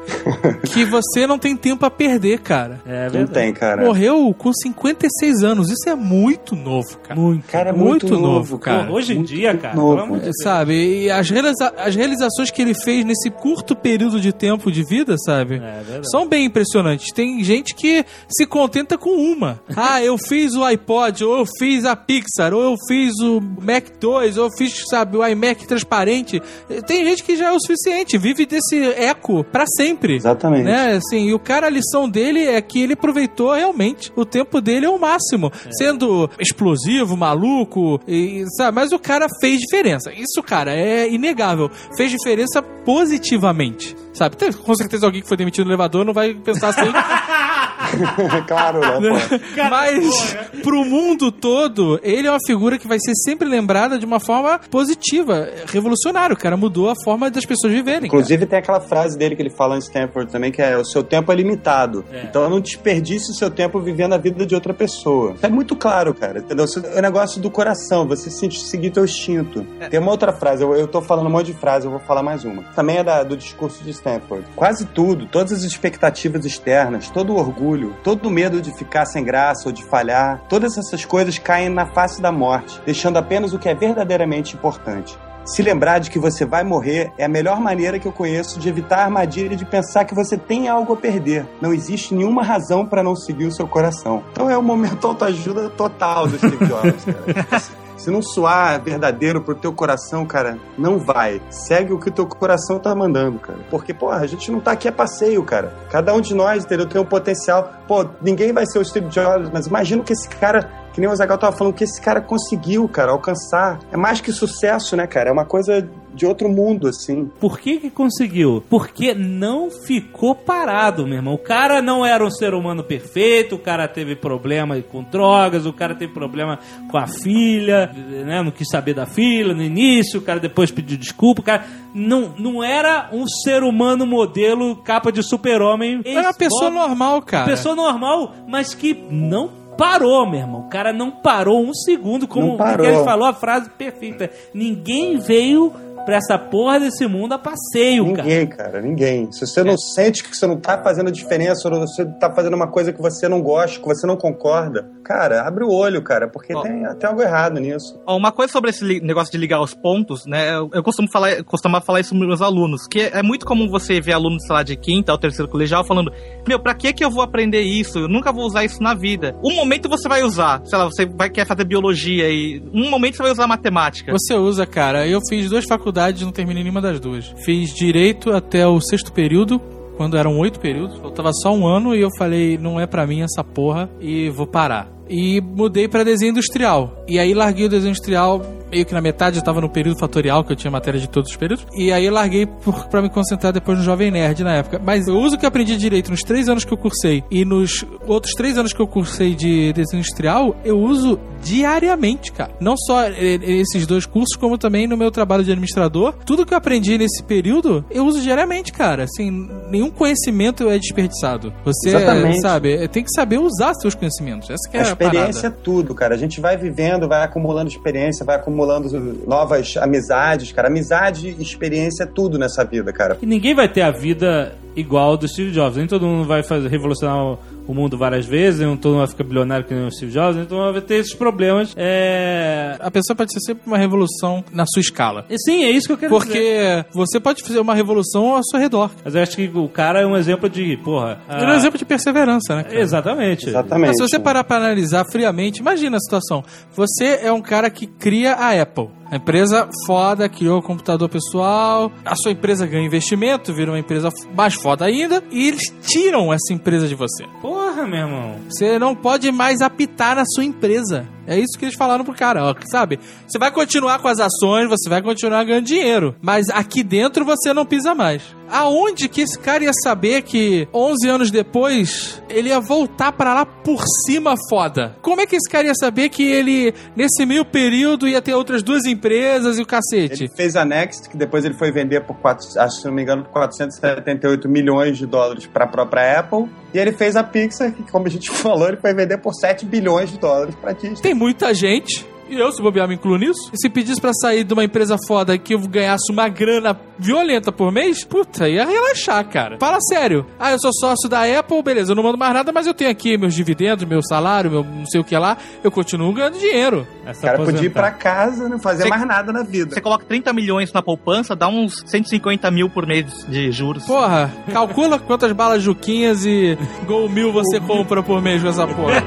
[0.72, 2.80] que você não tem tempo a perder, cara.
[2.86, 3.32] É Não verdade.
[3.34, 3.84] tem, cara.
[3.86, 5.70] Morreu com 56 anos.
[5.72, 7.20] Isso é muito novo, cara.
[7.20, 7.48] Muito.
[7.48, 8.80] Cara, é muito muito, novo, novo, cara.
[8.84, 8.92] cara.
[8.92, 9.90] Hoje em Muito dia, cara, novo.
[9.96, 10.36] pelo amor de Deus.
[10.44, 11.04] Sabe?
[11.04, 15.16] E as, realiza- as realizações que ele fez nesse curto período de tempo de vida,
[15.18, 15.56] sabe?
[15.56, 16.10] É verdade.
[16.12, 17.12] São bem impressionantes.
[17.12, 19.60] Tem gente que se contenta com uma.
[19.84, 23.86] Ah, eu fiz o iPod, ou eu fiz a Pixar, ou eu fiz o Mac
[24.00, 26.40] 2, ou eu fiz, sabe, o iMac transparente.
[26.86, 30.16] Tem gente que já é o suficiente, vive desse eco pra sempre.
[30.16, 30.64] Exatamente.
[30.64, 30.94] Né?
[30.94, 34.86] Assim, e o cara, a lição dele é que ele aproveitou realmente o tempo dele
[34.86, 38.76] ao máximo, sendo explosivo, maluco, e, sabe?
[38.76, 40.12] Mas o cara fez diferença.
[40.14, 41.70] Isso, cara, é inegável.
[41.96, 43.96] Fez diferença positivamente.
[44.14, 44.36] Sabe?
[44.36, 46.92] Tem, com certeza alguém que foi demitido no elevador não vai pensar assim.
[48.48, 49.00] claro, né?
[49.00, 49.62] pô?
[49.70, 54.20] Mas pro mundo todo, ele é uma figura que vai ser sempre lembrada de uma
[54.20, 56.34] forma positiva, revolucionária.
[56.34, 58.02] O cara mudou a forma das pessoas viverem.
[58.02, 58.08] cara.
[58.08, 61.04] Inclusive tem aquela frase dele que ele fala em Stanford também, que é o seu
[61.04, 62.04] tempo é limitado.
[62.12, 62.24] É.
[62.24, 65.36] Então não desperdice o seu tempo vivendo a vida de outra pessoa.
[65.42, 66.66] É muito claro, cara, entendeu?
[66.94, 69.66] É o negócio do coração, você se- seguir teu instinto.
[69.90, 72.24] Tem uma outra frase, eu, eu tô falando um monte de frase, eu vou falar
[72.24, 72.64] mais uma.
[72.76, 74.46] Também é da- do discurso de Stanford.
[74.56, 79.24] Quase tudo, todas as expectativas externas, todo o orgulho, todo o medo de ficar sem
[79.24, 83.60] graça ou de falhar, todas essas coisas caem na face da morte, deixando apenas o
[83.60, 85.18] que é verdadeiramente importante.
[85.44, 88.70] Se lembrar de que você vai morrer é a melhor maneira que eu conheço de
[88.70, 91.48] evitar a armadilha de pensar que você tem algo a perder.
[91.60, 94.24] Não existe nenhuma razão para não seguir o seu coração.
[94.32, 97.72] Então é o momento autoajuda total do Steve Jobs, cara.
[98.02, 101.40] Se não soar verdadeiro pro teu coração, cara, não vai.
[101.52, 103.60] Segue o que teu coração tá mandando, cara.
[103.70, 105.72] Porque, porra, a gente não tá aqui a passeio, cara.
[105.92, 106.88] Cada um de nós, entendeu?
[106.88, 107.72] Tem um potencial.
[107.88, 111.08] Pô, ninguém vai ser o Steve Jobs, mas imagina o que esse cara, que nem
[111.08, 113.78] o Zagal tava falando, que esse cara conseguiu, cara, alcançar.
[113.92, 115.30] É mais que sucesso, né, cara?
[115.30, 117.30] É uma coisa de outro mundo, assim.
[117.40, 118.64] Por que que conseguiu?
[118.70, 121.34] Porque não ficou parado, meu irmão.
[121.34, 125.74] O cara não era um ser humano perfeito, o cara teve problema com drogas, o
[125.74, 126.60] cara teve problema
[126.90, 127.92] com a filha,
[128.26, 128.42] né?
[128.42, 132.34] Não quis saber da filha no início, o cara depois pediu desculpa, o cara não,
[132.38, 136.02] não era um ser humano modelo capa de super-homem.
[136.06, 137.46] Era uma pessoa normal, cara.
[137.46, 140.62] pessoa normal, mas que não parou, meu irmão.
[140.62, 142.52] O cara não parou um segundo, como.
[142.52, 144.30] Miguel falou a frase perfeita.
[144.54, 145.74] Ninguém veio
[146.06, 148.24] pra essa porra desse mundo a passeio, cara.
[148.24, 149.32] Ninguém, cara, ninguém.
[149.32, 152.68] Se você não sente que você não tá fazendo diferença, ou você tá fazendo uma
[152.68, 156.54] coisa que você não gosta, que você não concorda, cara, abre o olho, cara, porque
[156.62, 158.00] tem até algo errado nisso.
[158.06, 160.56] Ó, Uma coisa sobre esse negócio de ligar os pontos, né?
[160.56, 164.00] Eu, eu costumo falar, costumava falar isso para meus alunos, que é muito comum você
[164.02, 166.12] ver alunos, sei lá, de quinta ou terceiro colegial falando:
[166.48, 168.00] Meu, pra que que eu vou aprender isso?
[168.00, 169.36] Eu nunca vou usar isso na vida.
[169.44, 173.18] Um momento você vai usar, sei lá, você vai querer fazer biologia e um momento
[173.18, 174.12] você vai usar matemática.
[174.12, 175.08] Você usa, cara.
[175.08, 175.91] Eu fiz duas faculdades
[176.22, 177.34] e não terminei nenhuma das duas.
[177.44, 179.60] Fiz direito até o sexto período,
[179.98, 180.98] quando eram oito períodos.
[181.00, 184.48] Faltava só um ano e eu falei, não é pra mim essa porra e vou
[184.48, 184.90] parar.
[185.10, 187.04] E mudei pra desenho industrial.
[187.08, 188.42] E aí larguei o desenho industrial
[188.72, 191.30] meio que na metade, eu tava no período fatorial, que eu tinha matéria de todos
[191.30, 191.68] os períodos.
[191.76, 194.82] E aí larguei por, pra me concentrar depois no Jovem Nerd na época.
[194.84, 197.44] Mas eu uso o que eu aprendi direito nos três anos que eu cursei e
[197.44, 202.52] nos outros três anos que eu cursei de desenho industrial, eu uso diariamente, cara.
[202.62, 206.14] Não só eh, esses dois cursos, como também no meu trabalho de administrador.
[206.26, 209.04] Tudo que eu aprendi nesse período, eu uso diariamente, cara.
[209.04, 211.54] Assim, nenhum conhecimento é desperdiçado.
[211.66, 212.42] Você, Exatamente.
[212.42, 214.50] sabe, tem que saber usar seus conhecimentos.
[214.50, 215.62] Essa é a, experiência parada.
[215.62, 216.16] é tudo, cara.
[216.16, 218.90] A gente vai vivendo, vai acumulando experiência, vai acumulando
[219.28, 220.68] novas amizades, cara.
[220.68, 223.18] Amizade e experiência é tudo nessa vida, cara.
[223.22, 225.78] E ninguém vai ter a vida igual do Steve Jobs.
[225.78, 229.08] Nem todo mundo vai fazer, revolucionar o, o mundo várias vezes, nem todo mundo vai
[229.08, 231.74] ficar bilionário que nem o Steve Jobs, então vai ter esses problemas.
[231.76, 232.78] É...
[232.80, 235.26] A pessoa pode ser sempre uma revolução na sua escala.
[235.30, 236.86] E sim, é isso que eu quero Porque dizer.
[236.94, 238.92] você pode fazer uma revolução ao seu redor.
[239.04, 241.20] Mas eu acho que o cara é um exemplo de, porra...
[241.30, 242.64] Ele é um exemplo de perseverança, né?
[242.64, 242.80] cara?
[242.80, 243.50] Exatamente.
[243.50, 243.88] Exatamente.
[243.88, 246.44] Mas se você parar pra analisar friamente, imagina a situação.
[246.76, 248.90] Você é um cara que cria a Apple.
[249.12, 254.10] A empresa foda, criou o computador pessoal, a sua empresa ganha investimento, vira uma empresa
[254.34, 257.26] mais foda ainda, e eles tiram essa empresa de você.
[257.42, 258.36] Porra, meu irmão.
[258.50, 261.08] Você não pode mais apitar na sua empresa.
[261.28, 263.00] É isso que eles falaram pro cara, ó, sabe?
[263.28, 267.54] Você vai continuar com as ações, você vai continuar ganhando dinheiro, mas aqui dentro você
[267.54, 268.24] não pisa mais.
[268.50, 273.46] Aonde que esse cara ia saber que 11 anos depois ele ia voltar pra lá
[273.46, 274.96] por cima foda?
[275.02, 278.62] Como é que esse cara ia saber que ele nesse meio período ia ter outras
[278.62, 280.24] duas empresas e o cacete?
[280.24, 283.04] Ele fez a Next, que depois ele foi vender por, quatro, acho, se não me
[283.04, 286.50] engano, por 478 milhões de dólares para a própria Apple.
[286.74, 289.66] E ele fez a Pixar, que, como a gente falou, ele foi vender por 7
[289.66, 291.02] bilhões de dólares para Disney.
[291.02, 292.06] Tem muita gente.
[292.32, 293.52] E eu, se bobear, me incluo nisso.
[293.54, 297.52] E se pedisse pra sair de uma empresa foda que eu ganhasse uma grana violenta
[297.52, 299.58] por mês, puta, ia relaxar, cara.
[299.60, 300.26] Fala sério.
[300.40, 302.90] Ah, eu sou sócio da Apple, beleza, eu não mando mais nada, mas eu tenho
[302.90, 305.36] aqui meus dividendos, meu salário, meu não sei o que lá.
[305.64, 306.88] Eu continuo ganhando dinheiro.
[307.06, 307.80] Essa O cara podia ir aposentar.
[307.82, 309.74] pra casa, não fazer Você- mais nada na vida.
[309.74, 313.86] Você coloca 30 milhões na poupança, dá uns 150 mil por mês de juros.
[313.86, 316.58] Porra, calcula quantas balas Juquinhas e
[316.88, 319.04] Gol Mil você compra por mês com essa porra.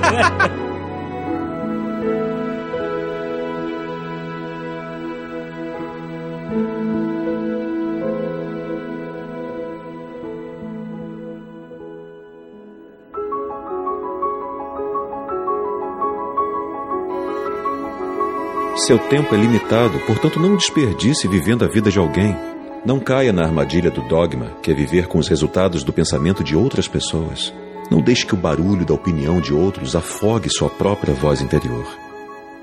[18.86, 22.36] Seu tempo é limitado, portanto não desperdice vivendo a vida de alguém.
[22.84, 26.54] Não caia na armadilha do dogma, que é viver com os resultados do pensamento de
[26.54, 27.50] outras pessoas.
[27.90, 31.86] Não deixe que o barulho da opinião de outros afogue sua própria voz interior.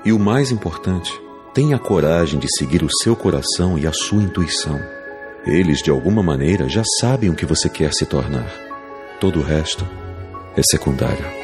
[0.04, 1.12] E o mais importante,
[1.52, 4.80] tenha coragem de seguir o seu coração e a sua intuição.
[5.44, 8.48] Eles, de alguma maneira, já sabem o que você quer se tornar.
[9.18, 9.84] Todo o resto
[10.56, 11.41] é secundário.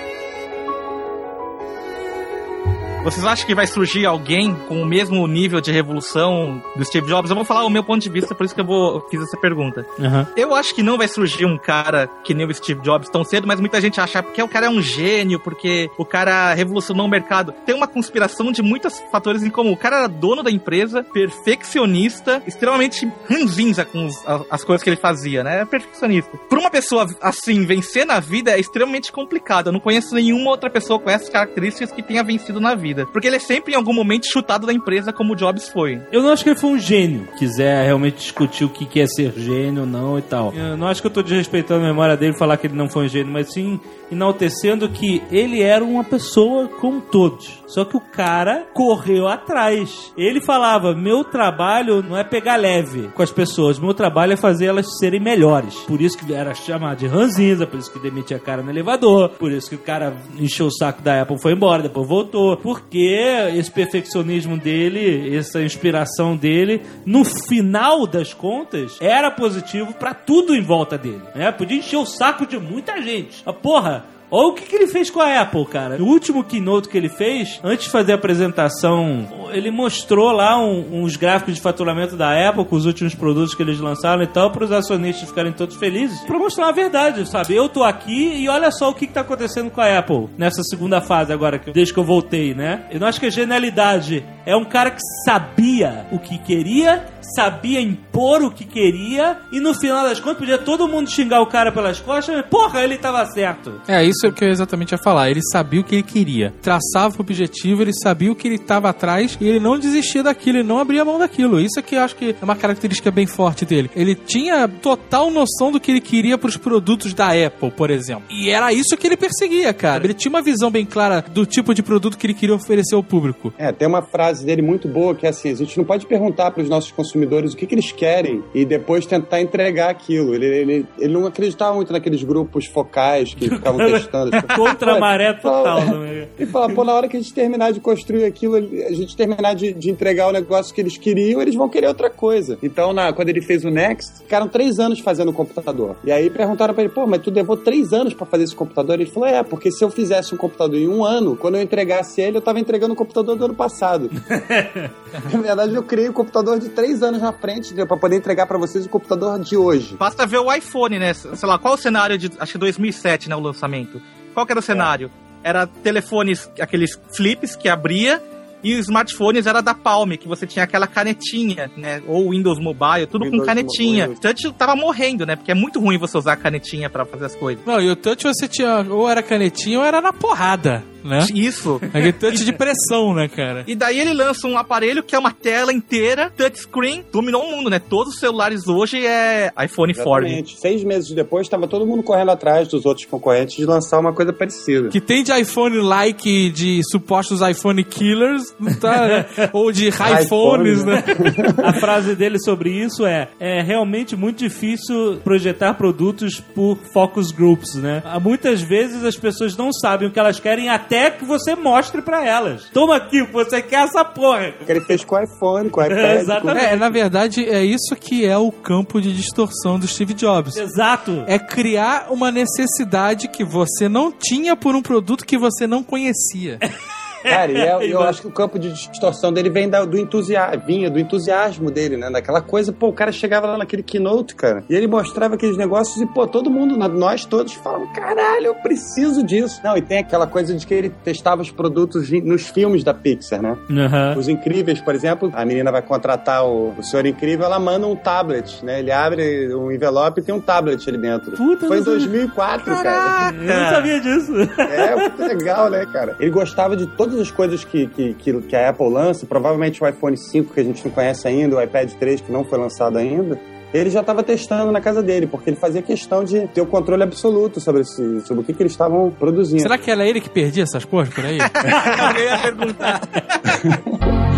[3.11, 7.31] Vocês acham que vai surgir alguém com o mesmo nível de revolução do Steve Jobs?
[7.31, 9.37] Eu vou falar o meu ponto de vista, por isso que eu vou fiz essa
[9.39, 9.87] pergunta.
[9.99, 10.27] Aham.
[10.37, 13.47] Eu acho que não vai surgir um cara que nem o Steve Jobs tão cedo,
[13.47, 17.09] mas muita gente acha porque o cara é um gênio, porque o cara revolucionou o
[17.09, 17.53] mercado.
[17.65, 19.73] Tem uma conspiração de muitos fatores em comum.
[19.73, 24.97] O cara era dono da empresa, perfeccionista, extremamente ranzinza com os- as coisas que ele
[24.97, 25.63] fazia, né?
[25.63, 26.37] É perfeccionista.
[26.49, 29.69] Por uma pessoa assim vencer na vida é extremamente complicado.
[29.69, 32.98] Eu não conheço nenhuma outra pessoa com essas características que tenha vencido na vida.
[33.07, 36.01] Porque ele é sempre em algum momento chutado da empresa como o Jobs foi.
[36.13, 37.29] Eu não acho que ele foi um gênio.
[37.39, 40.53] Quiser realmente discutir o que é ser gênio ou não e tal.
[40.55, 43.07] Eu não acho que eu tô desrespeitando a memória dele falar que ele não foi
[43.07, 43.81] um gênio, mas sim
[44.11, 47.63] enaltecendo que ele era uma pessoa como todos.
[47.67, 50.13] Só que o cara correu atrás.
[50.17, 54.67] Ele falava: meu trabalho não é pegar leve com as pessoas, meu trabalho é fazer
[54.67, 55.75] elas serem melhores.
[55.81, 59.31] Por isso que era chamado de ranzinza, por isso que demitia a cara no elevador,
[59.31, 62.57] por isso que o cara encheu o saco da Apple foi embora, depois voltou.
[62.89, 70.57] Porque esse perfeccionismo dele, essa inspiração dele, no final das contas, era positivo pra tudo
[70.57, 71.21] em volta dele.
[71.35, 71.53] Né?
[71.53, 73.43] Podia encher o saco de muita gente.
[73.45, 75.97] Ah, porra, Ou o que, que ele fez com a Apple, cara?
[75.99, 81.03] No último keynote que ele fez, antes de fazer a apresentação, ele mostrou lá um-
[81.03, 84.51] uns gráficos de faturamento da Apple com os últimos produtos que eles lançaram e tal,
[84.51, 87.55] para os acionistas ficarem todos felizes, pra mostrar a verdade, sabe?
[87.55, 90.63] Eu tô aqui e olha só o que, que tá acontecendo com a Apple nessa
[90.63, 92.85] segunda fase agora, desde que eu voltei, né?
[92.91, 97.05] Eu acho que a genialidade é um cara que sabia o que queria,
[97.35, 101.47] sabia impor o que queria, e no final das contas podia todo mundo xingar o
[101.47, 103.81] cara pelas costas, mas porra, ele tava certo.
[103.87, 105.31] É, isso é o que eu exatamente ia falar.
[105.31, 106.53] Ele sabia o que ele queria.
[106.63, 110.59] Traçava o objetivo, ele sabia o que ele estava atrás e ele não desistia daquilo,
[110.59, 111.61] ele não abria mão daquilo.
[111.61, 113.91] Isso é que eu acho que é uma característica bem forte dele.
[113.95, 118.25] Ele tinha total noção do que ele queria para os produtos da Apple, por exemplo.
[118.31, 120.05] E era isso que ele perseguia, cara.
[120.05, 123.03] Ele tinha uma visão bem clara do tipo de produto que ele queria oferecer ao
[123.03, 123.53] público.
[123.59, 126.51] É, tem uma frase dele muito boa que é assim: a gente não pode perguntar
[126.51, 130.35] para os nossos consumidores o que, que eles querem e depois tentar entregar aquilo.
[130.35, 134.31] Ele, ele, ele não acreditava muito naqueles grupos focais que ficavam testando.
[134.57, 135.79] Contra a maré total.
[135.99, 136.29] Né?
[136.39, 139.55] E fala, pô, na hora que a gente terminar de construir aquilo, a gente terminar
[139.55, 142.59] de, de entregar o negócio que eles queriam, eles vão querer outra coisa.
[142.63, 145.97] Então, na, quando ele fez o Next, ficaram três anos fazendo o computador.
[146.05, 149.01] E aí perguntaram pra ele, pô, mas tu levou três anos pra fazer esse computador?
[149.01, 152.21] Ele falou, é, porque se eu fizesse um computador em um ano, quando eu entregasse
[152.21, 154.11] ele, eu tava entregando o computador do ano passado.
[155.33, 158.59] na verdade, eu criei o computador de três anos na frente, pra poder entregar pra
[158.59, 159.95] vocês o computador de hoje.
[159.97, 161.15] Basta ver o iPhone, né?
[161.15, 162.31] Sei lá, qual o cenário de.
[162.39, 163.37] Acho que 2007, né?
[163.37, 164.03] O lançamento.
[164.35, 165.11] Qual que era o cenário?
[165.43, 168.23] Era telefones, aqueles flips que abria.
[168.61, 172.03] E os smartphones era da Palm, que você tinha aquela canetinha, né?
[172.09, 174.09] Ou Windows Mobile, tudo com Windows canetinha.
[174.09, 175.37] Mo- O touch tava morrendo, né?
[175.37, 177.65] Porque é muito ruim você usar a canetinha pra fazer as coisas.
[177.65, 181.27] Não, e o touch você tinha ou era canetinha ou era na porrada, né?
[181.35, 181.81] Isso.
[181.83, 183.65] Aquele touch de pressão, né, cara?
[183.67, 187.71] E daí ele lança um aparelho que é uma tela inteira, touchscreen, dominou o mundo,
[187.71, 187.79] né?
[187.79, 190.27] Todos os celulares hoje é iPhone 4.
[190.27, 190.59] Exatamente.
[190.61, 194.33] Seis meses depois, estava todo mundo correndo atrás dos outros concorrentes de lançar uma coisa
[194.33, 194.89] parecida.
[194.89, 199.27] Que tem de iPhone-like, de supostos iPhone killers, não tá, né?
[199.53, 201.05] Ou de iPhones, né?
[201.63, 207.75] A frase dele sobre isso é: é realmente muito difícil projetar produtos por focus groups,
[207.75, 208.03] né?
[208.23, 212.25] Muitas vezes as pessoas não sabem o que elas querem até que você mostre pra
[212.25, 212.65] elas.
[212.73, 214.53] Toma aqui, você quer essa porra.
[214.53, 216.21] Que ele fez com o iPhone, com o iPad.
[216.21, 216.67] Exatamente.
[216.67, 220.57] É, na verdade, é isso que é o campo de distorção do Steve Jobs.
[220.57, 221.25] Exato.
[221.27, 226.59] É criar uma necessidade que você não tinha por um produto que você não conhecia.
[227.23, 230.63] Cara, e é- eu acho que o campo de distorção dele vem da- do entusiasmo,
[230.67, 232.11] vinha do entusiasmo dele, né?
[232.11, 236.01] Daquela coisa, pô, o cara chegava lá naquele keynote, cara, e ele mostrava aqueles negócios
[236.01, 239.61] e, pô, todo mundo, nós todos falavam, caralho, eu preciso disso.
[239.65, 243.41] Não, e tem aquela coisa de que ele testava os produtos nos filmes da Pixar,
[243.43, 243.57] né?
[243.71, 244.15] Aham.
[244.19, 247.97] Os Incríveis, por exemplo, a menina vai contratar o, o Senhor Incrível, ela manda um
[247.97, 248.81] tablet, né?
[248.81, 251.33] Ele abre um envelope e tem um tablet ali dentro.
[251.33, 251.99] Puta, Foi em não sabia.
[251.99, 253.35] 2004, cara.
[253.35, 254.33] Eu não sabia disso.
[254.61, 256.17] É, muito legal, né, cara?
[256.21, 259.89] Ele gostava de todas as coisas que, que, que, que a Apple lança, provavelmente o
[259.89, 262.99] iPhone 5, que a gente não conhece ainda, o iPad 3, que não foi lançado
[262.99, 263.41] ainda.
[263.73, 267.03] Ele já estava testando na casa dele, porque ele fazia questão de ter o controle
[267.03, 269.63] absoluto sobre, esse, sobre o que, que eles estavam produzindo.
[269.63, 271.39] Será que era ele que perdia essas porras por aí?
[272.17, 273.01] Eu ia perguntar.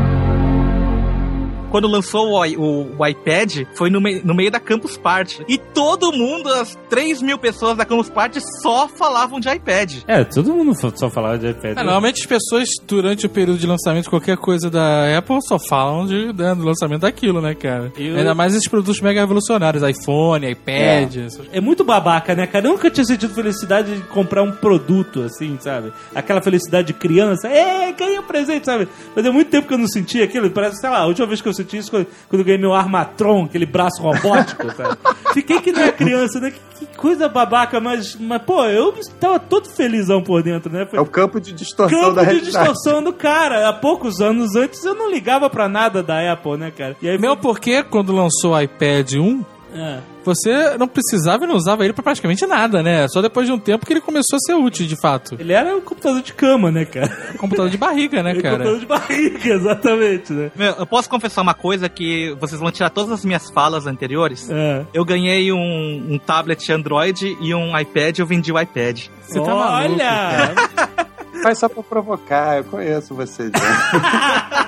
[1.69, 5.43] Quando lançou o, o- o iPad, foi no, mei- no meio da Campus Party.
[5.47, 9.97] E todo mundo, as 3 mil pessoas da Campus Party, só falavam de iPad.
[10.07, 11.77] É, todo mundo só falava de iPad.
[11.77, 15.57] É, normalmente as pessoas, durante o período de lançamento de qualquer coisa da Apple, só
[15.59, 17.91] falam de, né, do lançamento daquilo, né, cara?
[17.97, 21.15] Eu- Ainda mais esses produtos mega revolucionários, iPhone, iPad.
[21.17, 22.65] essas- É muito babaca, né, cara?
[22.65, 25.91] Eu nunca tinha sentido felicidade de comprar um produto, assim, sabe?
[26.15, 27.47] Aquela felicidade de criança.
[27.49, 28.87] É, ganhei um presente, sabe?
[29.13, 30.49] Fazia muito tempo que eu não sentia aquilo.
[30.49, 32.73] Parece, sei lá, a última vez que eu senti isso quando, quando eu ganhei meu
[32.73, 34.97] Armatron, aquele braço robótico, sabe?
[35.33, 36.51] Fiquei que não é criança, né?
[36.51, 40.85] Que, que coisa babaca, mas, mas, pô, eu tava todo felizão por dentro, né?
[40.85, 42.65] Foi É o campo de distorção campo da de realidade.
[42.65, 43.67] distorção do cara.
[43.67, 46.95] Há poucos anos antes eu não ligava pra nada da Apple, né, cara?
[47.01, 49.43] E aí Mesmo porque quando lançou o iPad 1,
[49.73, 49.99] É.
[50.23, 53.07] você não precisava e não usava ele pra praticamente nada, né?
[53.09, 55.35] Só depois de um tempo que ele começou a ser útil, de fato.
[55.39, 57.09] Ele era um computador de cama, né, cara?
[57.37, 58.57] Computador de barriga, né, cara?
[58.57, 60.51] computador de barriga, exatamente, né?
[60.55, 64.49] Meu, eu posso confessar uma coisa que vocês vão tirar todas as minhas falas anteriores.
[64.49, 64.85] É.
[64.93, 69.07] Eu ganhei um, um tablet Android e um iPad, eu vendi o iPad.
[69.21, 70.55] Você tá maluco, Olha!
[71.43, 74.66] Faz só pra provocar, eu conheço você, John.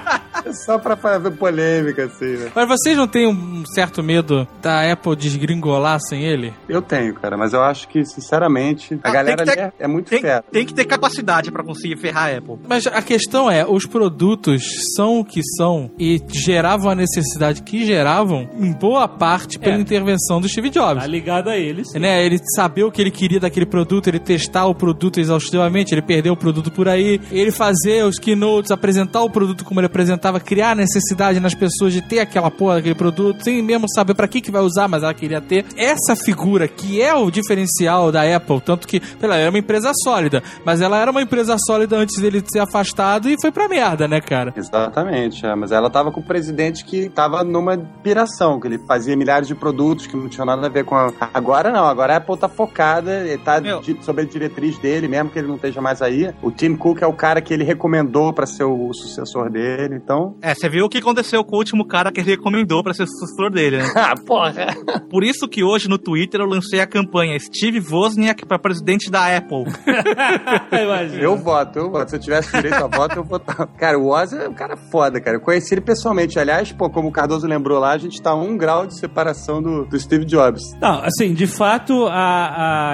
[0.66, 2.52] Só pra fazer polêmica, assim, né?
[2.56, 6.54] Mas vocês não têm um certo medo da Apple desgringolar sem ele?
[6.68, 9.72] Eu tenho, cara, mas eu acho que, sinceramente, a Ah, galera tem que ter- ali
[9.80, 10.44] é, é muito Tem, fera.
[10.52, 12.58] tem que ter capacidade pra conseguir ferrar a Apple.
[12.68, 14.64] Mas a questão é, os produtos
[14.96, 19.80] são o que são e geravam a necessidade que geravam, em boa parte, pela É.
[19.80, 21.02] intervenção do Steve Jobs.
[21.04, 21.88] Tá ligado a eles.
[21.94, 26.02] Né, ele saber o que ele queria daquele produto, ele testar o produto exaustivamente, ele
[26.02, 30.39] perdeu o produto por aí, ele fazer os keynotes, apresentar o produto como ele apresentava,
[30.40, 34.42] criar necessidade nas pessoas de ter aquela porra daquele produto, sem mesmo saber pra que
[34.42, 35.66] que vai usar, mas ela queria ter.
[35.76, 40.42] Essa figura que é o diferencial da Apple, tanto que ela era uma empresa sólida,
[40.66, 44.22] mas ela era uma empresa sólida antes dele ser afastado e foi pra merda, né,
[44.22, 44.54] cara?
[44.56, 49.16] Exatamente, é, mas ela tava com o presidente que tava numa piração, que ele fazia
[49.16, 51.12] milhares de produtos que não tinham nada a ver com a...
[51.34, 53.12] Agora não, agora a Apple tá focada,
[53.44, 53.82] tá Meu.
[54.02, 56.34] sob a diretriz dele, mesmo que ele não esteja mais aí.
[56.42, 60.29] O Tim Cook é o cara que ele recomendou pra ser o sucessor dele, então...
[60.42, 63.06] É, você viu o que aconteceu com o último cara que ele recomendou pra ser
[63.08, 63.92] sucessor dele, né?
[63.96, 64.68] Ah, porra!
[65.10, 69.36] Por isso que hoje no Twitter eu lancei a campanha Steve Wozniak pra presidente da
[69.36, 69.66] Apple.
[70.72, 71.22] Imagina.
[71.22, 72.10] Eu voto, eu voto.
[72.10, 73.68] Se eu tivesse direito a voto, eu votava.
[73.78, 75.38] Cara, o Oz é um cara foda, cara.
[75.38, 76.40] Eu conheci ele pessoalmente.
[76.40, 79.62] Aliás, pô, como o Cardoso lembrou lá, a gente tá a um grau de separação
[79.62, 80.62] do, do Steve Jobs.
[80.82, 82.14] Não, assim, de fato, a,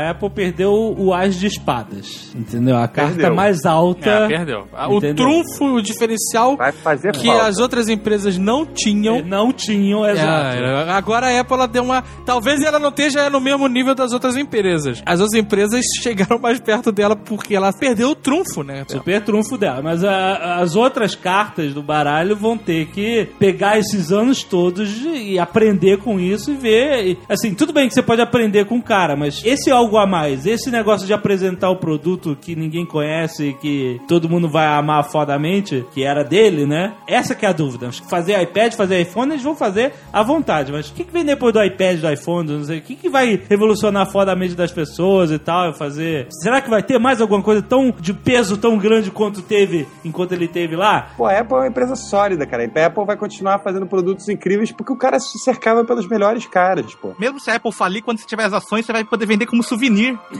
[0.05, 2.33] a Apple perdeu o as de espadas.
[2.35, 2.77] Entendeu?
[2.77, 3.35] A carta Perdeu.
[3.35, 4.09] mais alta.
[4.09, 4.67] É, perdeu.
[4.89, 5.25] O Entendeu?
[5.25, 7.47] trunfo, o diferencial Vai fazer que falta.
[7.47, 9.21] as outras empresas não tinham.
[9.23, 10.57] Não tinham, exato.
[10.57, 12.03] É, agora a Apple ela deu uma.
[12.25, 15.01] Talvez ela não esteja no mesmo nível das outras empresas.
[15.05, 18.83] As outras empresas chegaram mais perto dela porque ela perdeu o trunfo, né?
[18.87, 19.81] Super trunfo dela.
[19.81, 25.37] Mas a- as outras cartas do baralho vão ter que pegar esses anos todos e
[25.39, 27.05] aprender com isso e ver.
[27.07, 30.05] e, Assim, tudo bem que você pode aprender com o cara, mas esse algo a
[30.07, 35.03] mais, esse negócio de apresentar o produto que ninguém conhece, que todo mundo vai amar
[35.03, 36.93] fodamente, que era dele, né?
[37.15, 37.87] Essa que é a dúvida.
[37.87, 40.69] Acho que Fazer iPad, fazer iPhone, eles vão fazer à vontade.
[40.69, 42.95] Mas o que, que vem depois do iPad, do iPhone, do não sei o que,
[42.95, 45.73] que vai revolucionar fodamente das pessoas e tal?
[45.73, 46.27] Fazer.
[46.29, 50.33] Será que vai ter mais alguma coisa tão de peso tão grande quanto teve enquanto
[50.33, 51.07] ele teve lá?
[51.15, 52.63] Pô, a Apple é uma empresa sólida, cara.
[52.63, 56.93] A Apple vai continuar fazendo produtos incríveis porque o cara se cercava pelos melhores caras,
[56.95, 57.15] pô.
[57.17, 59.63] Mesmo se a Apple falir, quando você tiver as ações, você vai poder vender como
[59.63, 60.19] souvenir.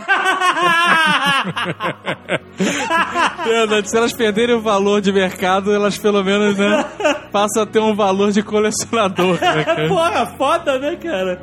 [3.46, 6.64] Verdade, se elas perderem o valor de mercado, elas pelo menos, né,
[7.32, 9.88] passam a ter um valor de colecionador, né, cara?
[9.88, 11.41] Porra, foda, né, cara?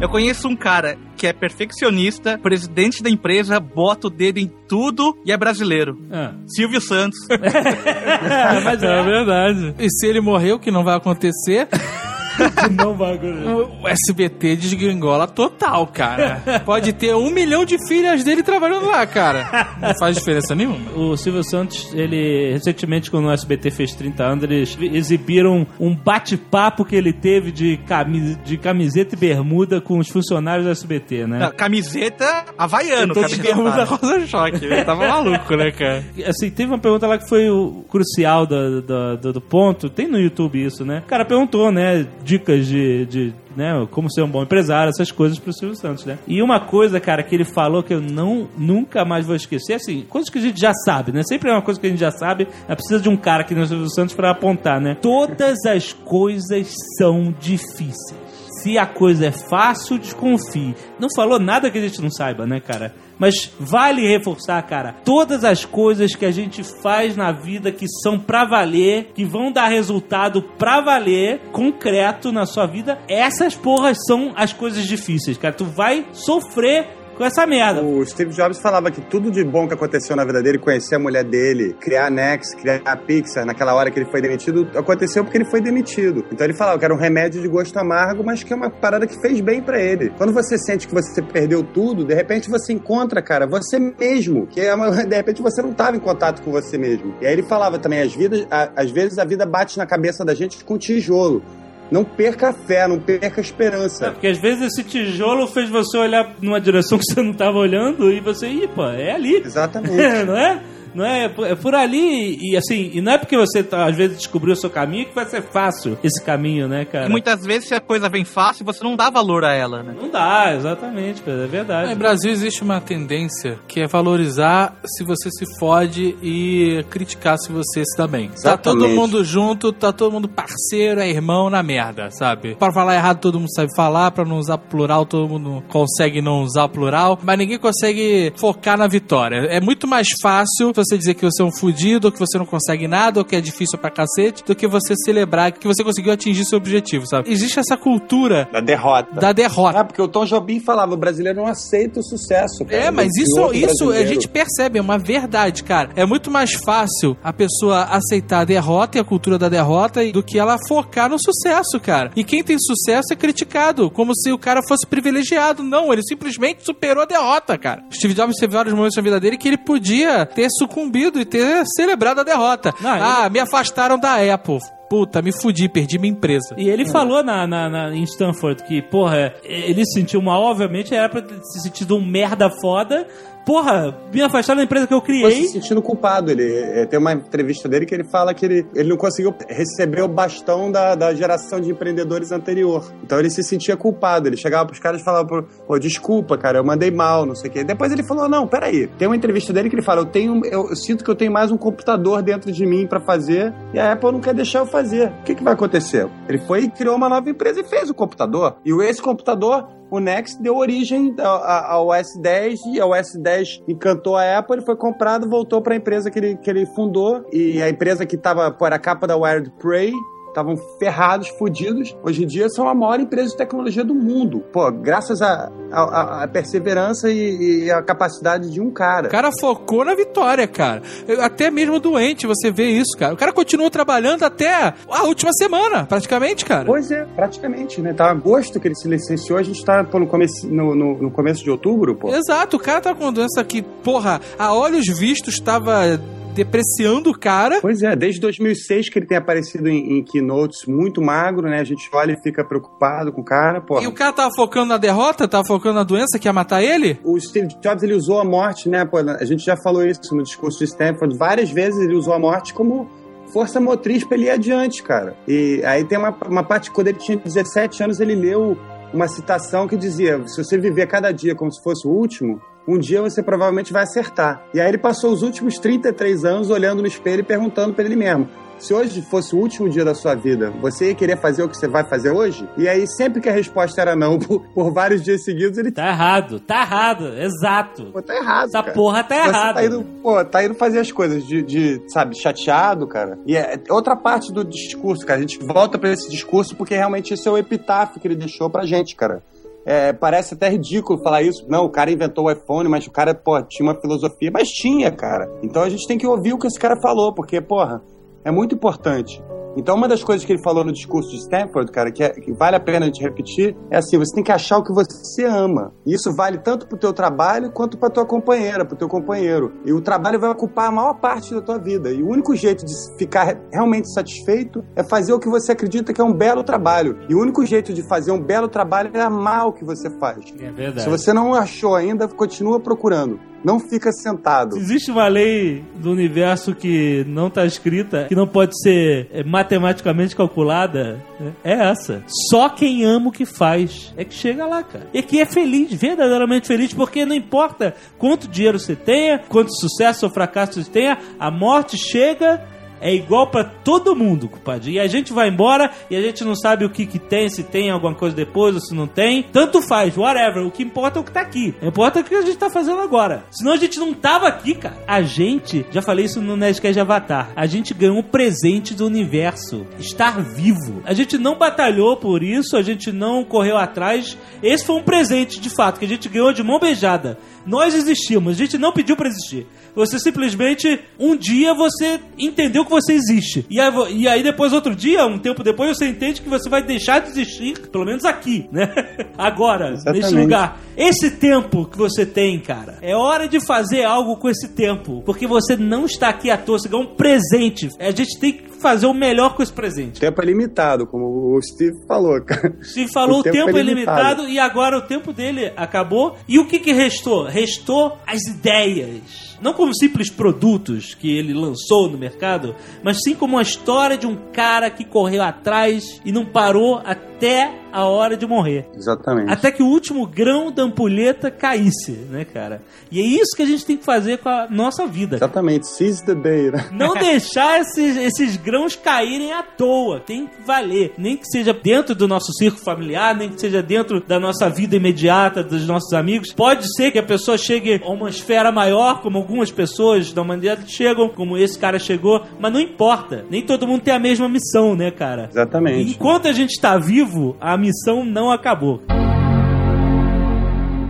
[0.00, 5.16] Eu conheço um cara que é perfeccionista, presidente da empresa, bota o dedo em tudo
[5.24, 5.98] e é brasileiro.
[6.12, 6.34] Ah.
[6.46, 7.18] Silvio Santos.
[8.62, 9.74] mas É é, verdade.
[9.78, 11.66] E se ele morrer, o que não vai acontecer,
[12.76, 13.68] não bagulho.
[13.82, 16.42] o SBT desgringola total, cara.
[16.64, 19.68] Pode ter um milhão de filhas dele trabalhando lá, cara.
[19.80, 20.78] Não faz diferença nenhuma.
[20.94, 26.84] O Silvio Santos, ele recentemente, quando o SBT fez 30 anos, eles exibiram um bate-papo
[26.84, 31.38] que ele teve de, cami- de camiseta e bermuda com os funcionários do SBT, né?
[31.38, 33.14] Não, camiseta havaiano.
[33.14, 34.64] De camiseta bermuda rosa choque.
[34.64, 36.04] Ele tava maluco, né, cara?
[36.26, 39.88] Assim, teve uma pergunta lá que foi o crucial do, do, do- do ponto.
[39.88, 41.02] Tem no YouTube isso, né?
[41.04, 42.06] O cara perguntou, né?
[42.26, 46.18] Dicas de, de né, como ser um bom empresário, essas coisas pro Silvio Santos, né?
[46.26, 50.04] E uma coisa, cara, que ele falou que eu não nunca mais vou esquecer, assim,
[50.08, 51.22] coisas que a gente já sabe, né?
[51.22, 53.54] Sempre é uma coisa que a gente já sabe, mas precisa de um cara aqui
[53.54, 54.96] no Silvio Santos pra apontar, né?
[55.00, 58.25] Todas as coisas são difíceis.
[58.66, 60.74] Se a coisa é fácil, desconfie.
[60.98, 62.92] Não falou nada que a gente não saiba, né, cara?
[63.16, 68.18] Mas vale reforçar, cara, todas as coisas que a gente faz na vida que são
[68.18, 74.32] pra valer, que vão dar resultado pra valer, concreto na sua vida, essas porras são
[74.34, 75.54] as coisas difíceis, cara.
[75.54, 77.82] Tu vai sofrer com essa merda.
[77.82, 80.98] O Steve Jobs falava que tudo de bom que aconteceu na vida dele, conhecer a
[80.98, 85.24] mulher dele, criar a Nex, criar a Pixar, naquela hora que ele foi demitido, aconteceu
[85.24, 86.24] porque ele foi demitido.
[86.30, 89.06] Então ele falava que era um remédio de gosto amargo, mas que é uma parada
[89.06, 90.10] que fez bem pra ele.
[90.18, 94.60] Quando você sente que você perdeu tudo, de repente você encontra, cara, você mesmo, que
[94.60, 97.14] é uma- de repente você não estava em contato com você mesmo.
[97.20, 100.24] E aí ele falava também, às, vidas, a- às vezes a vida bate na cabeça
[100.24, 101.42] da gente com tijolo.
[101.90, 104.10] Não perca a fé, não perca a esperança.
[104.10, 108.10] Porque às vezes esse tijolo fez você olhar numa direção que você não tava olhando
[108.10, 109.36] e você, ih, pô, é ali.
[109.36, 109.94] Exatamente.
[110.26, 110.60] não é?
[110.96, 111.24] Não é?
[111.24, 114.56] É por ali e assim, e não é porque você tá, às vezes descobriu o
[114.56, 117.06] seu caminho que vai ser fácil esse caminho, né, cara?
[117.06, 119.94] E muitas vezes, se a coisa vem fácil, você não dá valor a ela, né?
[120.00, 121.90] Não dá, exatamente, é verdade.
[121.90, 127.52] No Brasil existe uma tendência que é valorizar se você se fode e criticar se
[127.52, 128.30] você se dá bem.
[128.42, 128.98] Tá todo Exatamente.
[128.98, 132.54] mundo junto, tá todo mundo parceiro, é irmão na merda, sabe?
[132.54, 136.42] Pra falar errado todo mundo sabe falar, pra não usar plural todo mundo consegue não
[136.42, 139.46] usar plural, mas ninguém consegue focar na vitória.
[139.50, 142.46] É muito mais fácil você dizer que você é um fudido, ou que você não
[142.46, 146.12] consegue nada, ou que é difícil pra cacete, do que você celebrar que você conseguiu
[146.12, 147.30] atingir seu objetivo, sabe?
[147.30, 149.20] Existe essa cultura Da derrota.
[149.20, 149.80] da derrota.
[149.80, 152.64] Ah, porque o Tom Jobim falava, o brasileiro não aceita o sucesso.
[152.64, 152.84] Cara.
[152.84, 155.90] É, mas isso, isso a gente percebe, é uma verdade, cara.
[155.96, 160.22] É muito mais fácil a pessoa aceitar a derrota e a cultura da derrota do
[160.22, 162.10] que ela focar no sucesso, cara.
[162.16, 165.62] E quem tem sucesso é criticado, como se o cara fosse privilegiado.
[165.62, 167.82] Não, ele simplesmente superou a derrota, cara.
[167.92, 170.75] Steve Jobs teve vários momentos na vida dele que ele podia ter sucumbido
[171.20, 172.72] e ter celebrado a derrota.
[172.80, 174.58] Não, ah, me afastaram da Apple.
[174.88, 176.54] Puta, me fudi, perdi minha empresa.
[176.56, 180.94] E ele falou na, na, na- em Stanford que, porra, ele se sentiu mal, obviamente,
[180.94, 183.04] era pra ter se sentido um merda foda.
[183.46, 185.30] Porra, me afastar da empresa que eu criei.
[185.30, 186.32] se sentindo culpado.
[186.32, 190.02] Ele é, tem uma entrevista dele que ele fala que ele, ele não conseguiu receber
[190.02, 192.84] o bastão da, da geração de empreendedores anterior.
[193.04, 194.28] Então ele se sentia culpado.
[194.28, 197.52] Ele chegava pros caras e falava, pô, desculpa, cara, eu mandei mal, não sei o
[197.52, 197.62] quê.
[197.62, 198.88] Depois ele falou, não, peraí.
[198.98, 201.30] Tem uma entrevista dele que ele fala, eu tenho, eu, eu sinto que eu tenho
[201.30, 204.66] mais um computador dentro de mim pra fazer e a Apple não quer deixar eu
[204.66, 205.08] fazer.
[205.20, 206.08] O que, que vai acontecer?
[206.28, 208.56] Ele foi e criou uma nova empresa e fez o computador.
[208.64, 214.38] E esse computador o Next deu origem ao, ao S10 e o S10 encantou a
[214.38, 217.68] Apple, ele foi comprado, voltou para a empresa que ele, que ele fundou e a
[217.68, 219.92] empresa que estava por a capa da Wired Prey
[220.36, 221.96] estavam ferrados, fodidos.
[222.02, 224.40] Hoje em dia são a maior empresa de tecnologia do mundo.
[224.52, 229.08] Pô, graças à a, a, a perseverança e, a capacidade de um cara.
[229.08, 230.82] O cara focou na vitória, cara.
[231.20, 233.14] Até mesmo doente você vê isso, cara.
[233.14, 236.66] O cara continuou trabalhando até a última semana, praticamente, cara.
[236.66, 237.92] Pois é, praticamente, né?
[237.92, 241.10] Tá agosto que ele se licenciou, a gente tá pô, no, começo, no, no, no
[241.10, 242.14] começo de outubro, pô.
[242.14, 245.98] Exato, o cara tá com uma doença que, porra, a olhos vistos estava
[246.36, 247.60] depreciando o cara.
[247.60, 251.58] Pois é, desde 2006 que ele tem aparecido em, em keynotes muito magro, né?
[251.58, 253.80] A gente olha e fica preocupado com o cara, pô.
[253.80, 257.00] E o cara tava focando na derrota, tava focando na doença que ia matar ele?
[257.02, 258.84] O Steve Jobs ele usou a morte, né?
[258.84, 261.80] Pô, a gente já falou isso no discurso de Stanford várias vezes.
[261.80, 262.88] Ele usou a morte como
[263.32, 265.16] força motriz para ele ir adiante, cara.
[265.26, 268.56] E aí tem uma, uma parte quando ele tinha 17 anos ele leu
[268.92, 272.78] uma citação que dizia: se você viver cada dia como se fosse o último, um
[272.78, 274.42] dia você provavelmente vai acertar.
[274.52, 277.96] E aí ele passou os últimos 33 anos olhando no espelho e perguntando para ele
[277.96, 281.48] mesmo: se hoje fosse o último dia da sua vida, você ia querer fazer o
[281.48, 282.48] que você vai fazer hoje?
[282.56, 285.88] E aí, sempre que a resposta era não, por, por vários dias seguidos, ele Tá
[285.88, 287.86] errado, tá errado, exato.
[287.92, 288.48] Pô, tá errado.
[288.48, 288.74] Essa cara.
[288.74, 289.54] porra tá Você errada.
[289.54, 293.18] tá indo, pô, tá indo fazer as coisas de, de, sabe, chateado, cara.
[293.26, 295.18] E é outra parte do discurso, cara.
[295.18, 298.48] A gente volta pra esse discurso porque realmente esse é o epitáfio que ele deixou
[298.48, 299.22] pra gente, cara.
[299.66, 301.44] É, parece até ridículo falar isso.
[301.48, 304.30] Não, o cara inventou o iPhone, mas o cara, pô, tinha uma filosofia.
[304.32, 305.28] Mas tinha, cara.
[305.42, 307.82] Então a gente tem que ouvir o que esse cara falou, porque, porra,
[308.24, 309.20] é muito importante.
[309.56, 312.32] Então, uma das coisas que ele falou no discurso de Stanford, cara, que, é- que
[312.32, 315.24] vale a pena a gente repetir, é assim: você tem que achar o que você
[315.24, 315.72] ama.
[315.86, 319.52] E isso vale tanto pro teu trabalho quanto pra tua companheira, pro teu companheiro.
[319.64, 321.90] E o trabalho vai ocupar a maior parte da tua vida.
[321.90, 326.00] E o único jeito de ficar realmente satisfeito é fazer o que você acredita que
[326.00, 326.98] é um belo trabalho.
[327.08, 330.18] E o único jeito de fazer um belo trabalho é amar o que você faz.
[330.38, 330.82] É verdade.
[330.82, 333.18] Se você não achou ainda, continua procurando.
[333.44, 334.56] Não fica sentado.
[334.56, 340.16] Existe uma lei do universo que não tá escrita, que não pode ser é, matematicamente
[340.16, 341.32] calculada, né?
[341.44, 342.02] é essa.
[342.30, 344.88] Só quem ama o que faz é que chega lá, cara.
[344.92, 350.06] E que é feliz, verdadeiramente feliz, porque não importa quanto dinheiro você tenha, quanto sucesso
[350.06, 352.42] ou fracasso você tenha, a morte chega
[352.80, 354.72] é igual pra todo mundo, compadre.
[354.72, 357.42] E a gente vai embora e a gente não sabe o que que tem, se
[357.42, 359.22] tem alguma coisa depois ou se não tem.
[359.22, 360.46] Tanto faz, whatever.
[360.46, 361.54] O que importa é o que tá aqui.
[361.58, 363.24] O que importa é o que a gente tá fazendo agora.
[363.30, 364.76] Senão a gente não tava aqui, cara.
[364.86, 369.66] A gente, já falei isso no Nerdcast Avatar, a gente ganhou um presente do universo.
[369.78, 370.82] Estar vivo.
[370.84, 374.16] A gente não batalhou por isso, a gente não correu atrás.
[374.42, 377.18] Esse foi um presente, de fato, que a gente ganhou de mão beijada.
[377.46, 379.46] Nós existimos, a gente não pediu pra existir.
[379.74, 383.44] Você simplesmente, um dia você entendeu que você existe.
[383.48, 386.62] E aí, e aí depois, outro dia, um tempo depois, você entende que você vai
[386.62, 388.72] deixar de existir, pelo menos aqui, né?
[389.16, 390.22] Agora, nesse Exatamente.
[390.22, 390.60] lugar.
[390.76, 395.02] Esse tempo que você tem, cara, é hora de fazer algo com esse tempo.
[395.04, 397.68] Porque você não está aqui à toa, você ganhou um presente.
[397.78, 399.98] A gente tem que fazer o melhor com esse presente.
[399.98, 402.56] O tempo é limitado, como o Steve falou, cara.
[402.62, 406.16] Se falou o tempo, é limitado e agora o tempo dele acabou.
[406.26, 407.24] E o que, que restou?
[407.24, 409.36] Restou as ideias.
[409.40, 414.06] Não como simples produtos que ele lançou no mercado, mas sim como uma história de
[414.06, 418.66] um cara que correu atrás e não parou até a hora de morrer.
[418.74, 419.30] Exatamente.
[419.30, 422.62] Até que o último grão da ampulheta caísse, né, cara?
[422.90, 425.16] E é isso que a gente tem que fazer com a nossa vida.
[425.16, 425.68] Exatamente.
[425.68, 426.68] Seize the day, né?
[426.72, 430.00] Não deixar esses, esses grãos caírem à toa.
[430.00, 430.94] Tem que valer.
[430.96, 434.74] Nem que seja dentro do nosso círculo familiar, nem que seja dentro da nossa vida
[434.74, 436.32] imediata, dos nossos amigos.
[436.32, 440.72] Pode ser que a pessoa chegue a uma esfera maior, como algumas pessoas da humanidade
[440.72, 443.26] chegam, como esse cara chegou, mas não importa.
[443.28, 445.28] Nem todo mundo tem a mesma missão, né, cara?
[445.30, 445.90] Exatamente.
[445.90, 448.80] Enquanto a gente está vivo, a missão não acabou.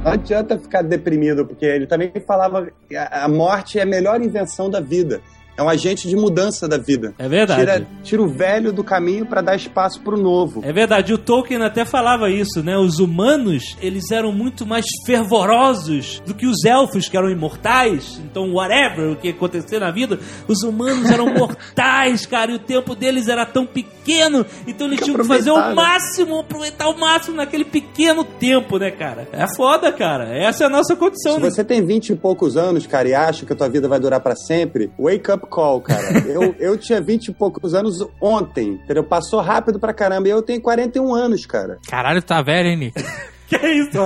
[0.05, 4.21] Não adianta ficar deprimido, porque ele também falava que a a morte é a melhor
[4.21, 5.21] invenção da vida.
[5.57, 7.15] É um agente de mudança da vida.
[7.19, 7.61] É verdade.
[7.61, 10.61] Tira, tira o velho do caminho para dar espaço pro novo.
[10.65, 12.77] É verdade, o Tolkien até falava isso, né?
[12.77, 18.21] Os humanos, eles eram muito mais fervorosos do que os elfos, que eram imortais.
[18.25, 22.95] Então, whatever o que acontecer na vida, os humanos eram mortais, cara, e o tempo
[22.95, 27.37] deles era tão pequeno, então eles que tinham que fazer o máximo, aproveitar o máximo
[27.37, 29.29] naquele pequeno tempo, né, cara?
[29.33, 30.37] É foda, cara.
[30.37, 31.51] Essa é a nossa condição, Se né?
[31.51, 34.21] você tem 20 e poucos anos, cara, e acha que a tua vida vai durar
[34.21, 36.19] pra sempre, wake up call, cara.
[36.27, 39.05] eu, eu tinha 20 e poucos anos ontem, entendeu?
[39.05, 40.29] Passou rápido pra caramba.
[40.29, 41.79] E eu tenho 41 anos, cara.
[41.89, 43.03] Caralho, tá velho, hein, Nick?
[43.47, 43.99] Que é isso.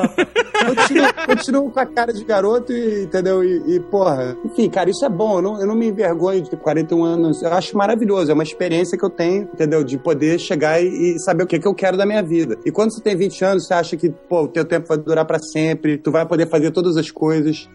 [0.67, 3.43] Continuo, continuo com a cara de garoto, e, entendeu?
[3.43, 5.39] E, e, porra, enfim, cara, isso é bom.
[5.39, 7.43] Eu não, eu não me envergonho de ter 41 anos.
[7.43, 8.31] Eu acho maravilhoso.
[8.31, 9.83] É uma experiência que eu tenho, entendeu?
[9.83, 12.59] De poder chegar e, e saber o que, que eu quero da minha vida.
[12.67, 15.25] E quando você tem 20 anos, você acha que, pô, o teu tempo vai durar
[15.25, 17.69] pra sempre, tu vai poder fazer todas as coisas.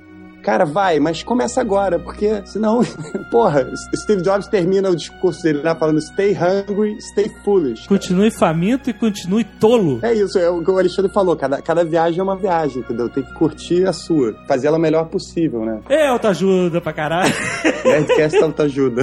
[0.45, 2.81] Cara, vai, mas começa agora, porque senão,
[3.31, 7.87] porra, Steve Jobs termina o discurso dele lá falando stay hungry, stay foolish.
[7.87, 9.99] Continue faminto e continue tolo.
[10.03, 13.09] É isso, é o que o Alexandre falou, cada, cada viagem é uma viagem, entendeu?
[13.09, 15.79] Tem que curtir a sua, fazer ela o melhor possível, né?
[15.89, 17.33] É, autoajuda pra caralho.
[17.83, 19.01] Nerdcast autoajuda.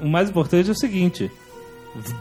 [0.00, 1.28] O mais importante é o seguinte: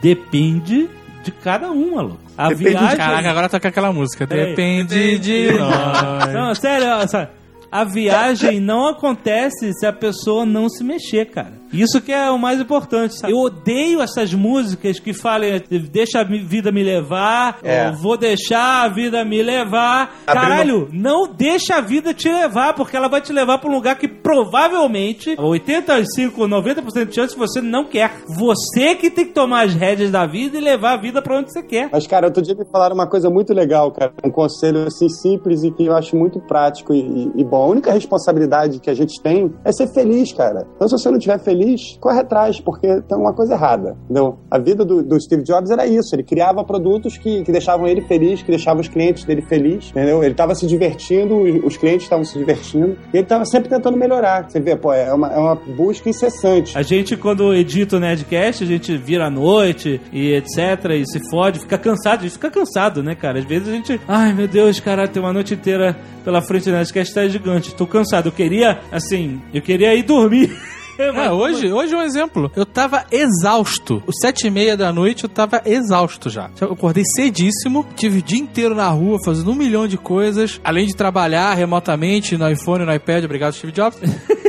[0.01, 0.89] depende
[1.23, 2.17] de cada um, maluco.
[2.35, 2.97] A Depende de viagem.
[2.97, 4.25] Caraca, agora toca aquela música.
[4.25, 4.47] Peraí.
[4.47, 6.33] Depende de nós.
[6.33, 7.27] Não, sério, só.
[7.73, 11.53] A viagem não acontece se a pessoa não se mexer, cara.
[11.73, 13.33] Isso que é o mais importante, sabe?
[13.33, 15.43] Eu odeio essas músicas que falam
[15.91, 17.87] deixa a vida me levar, É.
[17.89, 20.15] ou vou deixar a vida me levar.
[20.25, 23.73] Abrindo- Caralho, não deixa a vida te levar, porque ela vai te levar pra um
[23.73, 28.11] lugar que provavelmente 85, 90% de chance você não quer.
[28.37, 31.51] Você que tem que tomar as rédeas da vida e levar a vida pra onde
[31.51, 31.89] você quer.
[31.91, 34.13] Mas, cara, outro dia me falaram uma coisa muito legal, cara.
[34.23, 37.63] Um conselho, assim, simples e que eu acho muito prático e, e- e bom.
[37.63, 40.65] A única responsabilidade que a gente tem é ser feliz, cara.
[40.75, 41.62] Então, se você não estiver feliz,
[41.99, 44.37] corre atrás, porque tem uma coisa errada, entendeu?
[44.49, 46.15] A vida do, do Steve Jobs era isso.
[46.15, 50.23] Ele criava produtos que, que deixavam ele feliz, que deixavam os clientes dele felizes, entendeu?
[50.23, 52.97] Ele estava se divertindo, os, os clientes estavam se divertindo.
[53.13, 54.49] E ele estava sempre tentando melhorar.
[54.49, 56.77] Você vê, pô, é uma, é uma busca incessante.
[56.77, 60.91] A gente, quando edita o Nerdcast, a gente vira à noite e etc.
[60.91, 62.19] e se fode, fica cansado.
[62.19, 63.39] A gente fica cansado, né, cara?
[63.39, 63.99] Às vezes a gente.
[64.07, 67.75] Ai, meu Deus, cara, tem uma noite inteira pela frente do Nerdcast, tá gigante.
[67.75, 68.27] Tô cansado.
[68.27, 70.51] Eu queria, assim, eu queria ir dormir.
[71.13, 72.51] É, hoje, hoje é um exemplo.
[72.55, 74.03] Eu tava exausto.
[74.05, 76.49] Os sete e meia da noite eu tava exausto já.
[76.59, 80.85] Eu acordei cedíssimo, tive o dia inteiro na rua fazendo um milhão de coisas, além
[80.85, 83.23] de trabalhar remotamente no iPhone, no iPad.
[83.25, 83.97] Obrigado, Steve Jobs.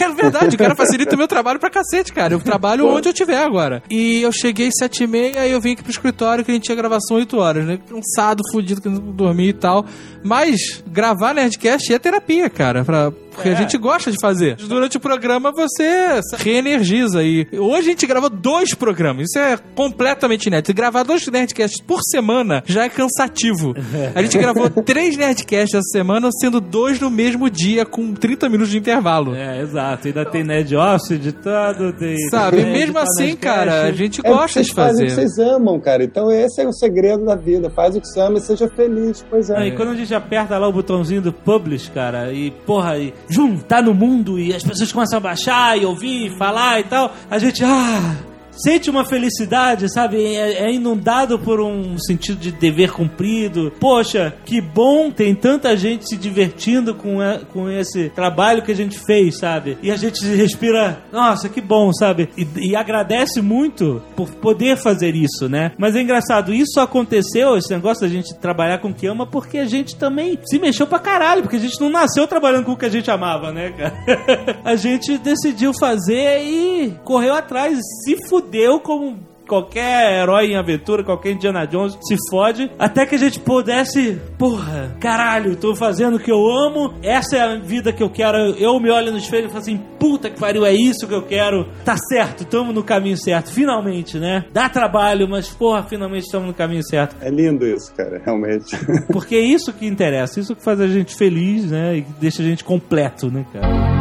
[0.00, 2.32] É verdade, o cara facilita o meu trabalho pra cacete, cara.
[2.32, 3.82] Eu trabalho onde eu tiver agora.
[3.90, 6.64] E eu cheguei sete e meia e eu vim aqui pro escritório que a gente
[6.64, 7.78] tinha gravação oito horas, né?
[7.86, 9.84] Cansado, fudido, querendo dormir e tal.
[10.24, 12.84] Mas gravar Nerdcast é terapia, cara.
[12.84, 14.56] Pra, porque a gente gosta de fazer.
[14.56, 17.22] Durante o programa você reenergiza.
[17.22, 19.26] E hoje a gente gravou dois programas.
[19.28, 20.74] Isso é completamente inédito.
[20.74, 23.74] Gravar dois Nerdcasts por semana já é cansativo.
[24.14, 28.70] A gente gravou três Nerdcasts essa semana, sendo dois no mesmo dia, com 30 minutos
[28.70, 29.34] de intervalo.
[29.34, 30.06] É, exato.
[30.08, 32.16] Ainda tem Nerd Office editado, tem.
[32.30, 32.64] Sabe?
[32.64, 35.28] Mesmo assim, cara, a gente É, gosta vocês de fazem o que fazer.
[35.28, 36.04] vocês amam, cara.
[36.04, 37.70] Então esse é o segredo da vida.
[37.70, 39.24] Faz o que você ama e seja feliz.
[39.28, 39.68] Pois Ah, é.
[39.68, 43.58] e quando a gente aperta lá o botãozinho do Publish, cara, e porra, e jum,
[43.58, 47.14] tá no mundo e as pessoas começam a baixar e ouvir, e falar e tal,
[47.30, 48.16] a gente, ah,
[48.56, 50.24] sente uma felicidade, sabe?
[50.34, 53.72] É, é inundado por um sentido de dever cumprido.
[53.80, 58.76] Poxa, que bom, tem tanta gente se divertindo com, a- com esse trabalho que a
[58.76, 59.76] gente fez, sabe?
[59.82, 62.28] E a gente respira, nossa, que bom, sabe?
[62.36, 65.72] E, e agradece muito por poder fazer isso, né?
[65.78, 69.58] Mas é engraçado, isso aconteceu, esse negócio da gente trabalhar com o que ama, porque
[69.58, 72.76] a gente também se mexeu pra caralho, porque a gente não nasceu trabalhando com o
[72.76, 74.58] que a gente amava, né, cara?
[74.64, 78.45] a gente decidiu fazer e correu atrás, se fudeu
[78.80, 84.20] como qualquer herói em aventura, qualquer Indiana Jones se fode, até que a gente pudesse,
[84.38, 88.36] porra, caralho, tô fazendo o que eu amo, essa é a vida que eu quero.
[88.58, 91.22] Eu me olho no espelho e falo assim, puta que pariu, é isso que eu
[91.22, 91.66] quero.
[91.84, 94.44] Tá certo, tamo no caminho certo, finalmente, né?
[94.52, 97.16] Dá trabalho, mas porra, finalmente estamos no caminho certo.
[97.20, 98.76] É lindo isso, cara, realmente.
[99.12, 101.98] Porque é isso que interessa, isso que faz a gente feliz, né?
[101.98, 103.95] E deixa a gente completo, né, cara?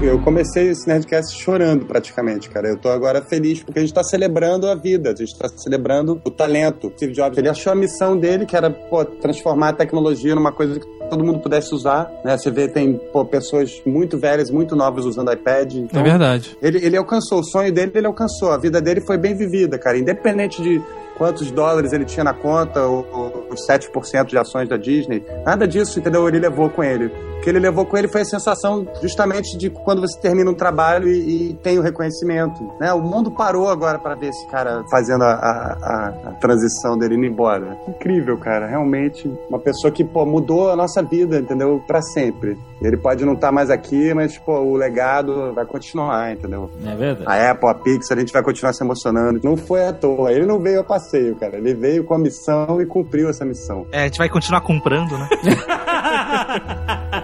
[0.00, 2.68] Eu comecei esse Nerdcast chorando praticamente, cara.
[2.68, 6.20] Eu tô agora feliz porque a gente tá celebrando a vida, a gente tá celebrando
[6.24, 6.92] o talento.
[6.96, 10.78] Steve Jobs, ele achou a missão dele, que era pô, transformar a tecnologia numa coisa
[10.78, 12.38] que todo mundo pudesse usar, né?
[12.38, 15.74] Você vê, tem pô, pessoas muito velhas, muito novas usando iPad.
[15.74, 16.56] Então, É verdade.
[16.62, 18.52] Ele, ele alcançou, o sonho dele ele alcançou.
[18.52, 19.98] A vida dele foi bem vivida, cara.
[19.98, 20.80] Independente de
[21.18, 26.26] quantos dólares ele tinha na conta, os 7% de ações da Disney, nada disso, entendeu?
[26.28, 27.06] Ele levou com ele.
[27.38, 30.54] O que ele levou com ele foi a sensação justamente de quando você termina um
[30.54, 32.60] trabalho e, e tem o reconhecimento.
[32.80, 32.92] Né?
[32.92, 37.26] O mundo parou agora para ver esse cara fazendo a, a, a, transição dele indo
[37.26, 37.78] embora.
[37.86, 38.66] Incrível, cara.
[38.66, 41.80] Realmente, uma pessoa que pô, mudou a nossa vida, entendeu?
[41.86, 42.58] Para sempre.
[42.82, 46.68] Ele pode não estar mais aqui, mas pô, o legado vai continuar, entendeu?
[46.84, 47.24] É verdade.
[47.26, 49.40] A Apple, a Pixar, a gente vai continuar se emocionando.
[49.44, 50.32] Não foi à toa.
[50.32, 51.56] Ele não veio a passeio, cara.
[51.56, 53.86] Ele veio com a missão e cumpriu essa missão.
[53.90, 55.28] É, a gente vai continuar comprando, né?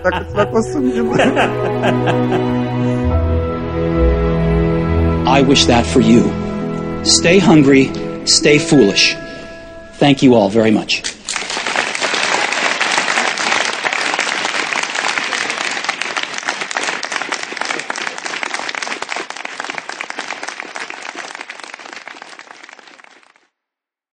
[0.03, 1.13] Vai continuar consumindo.
[5.27, 6.25] I wish that for you.
[7.05, 7.91] Stay hungry,
[8.27, 9.17] stay foolish.
[9.99, 11.03] Thank you all very much.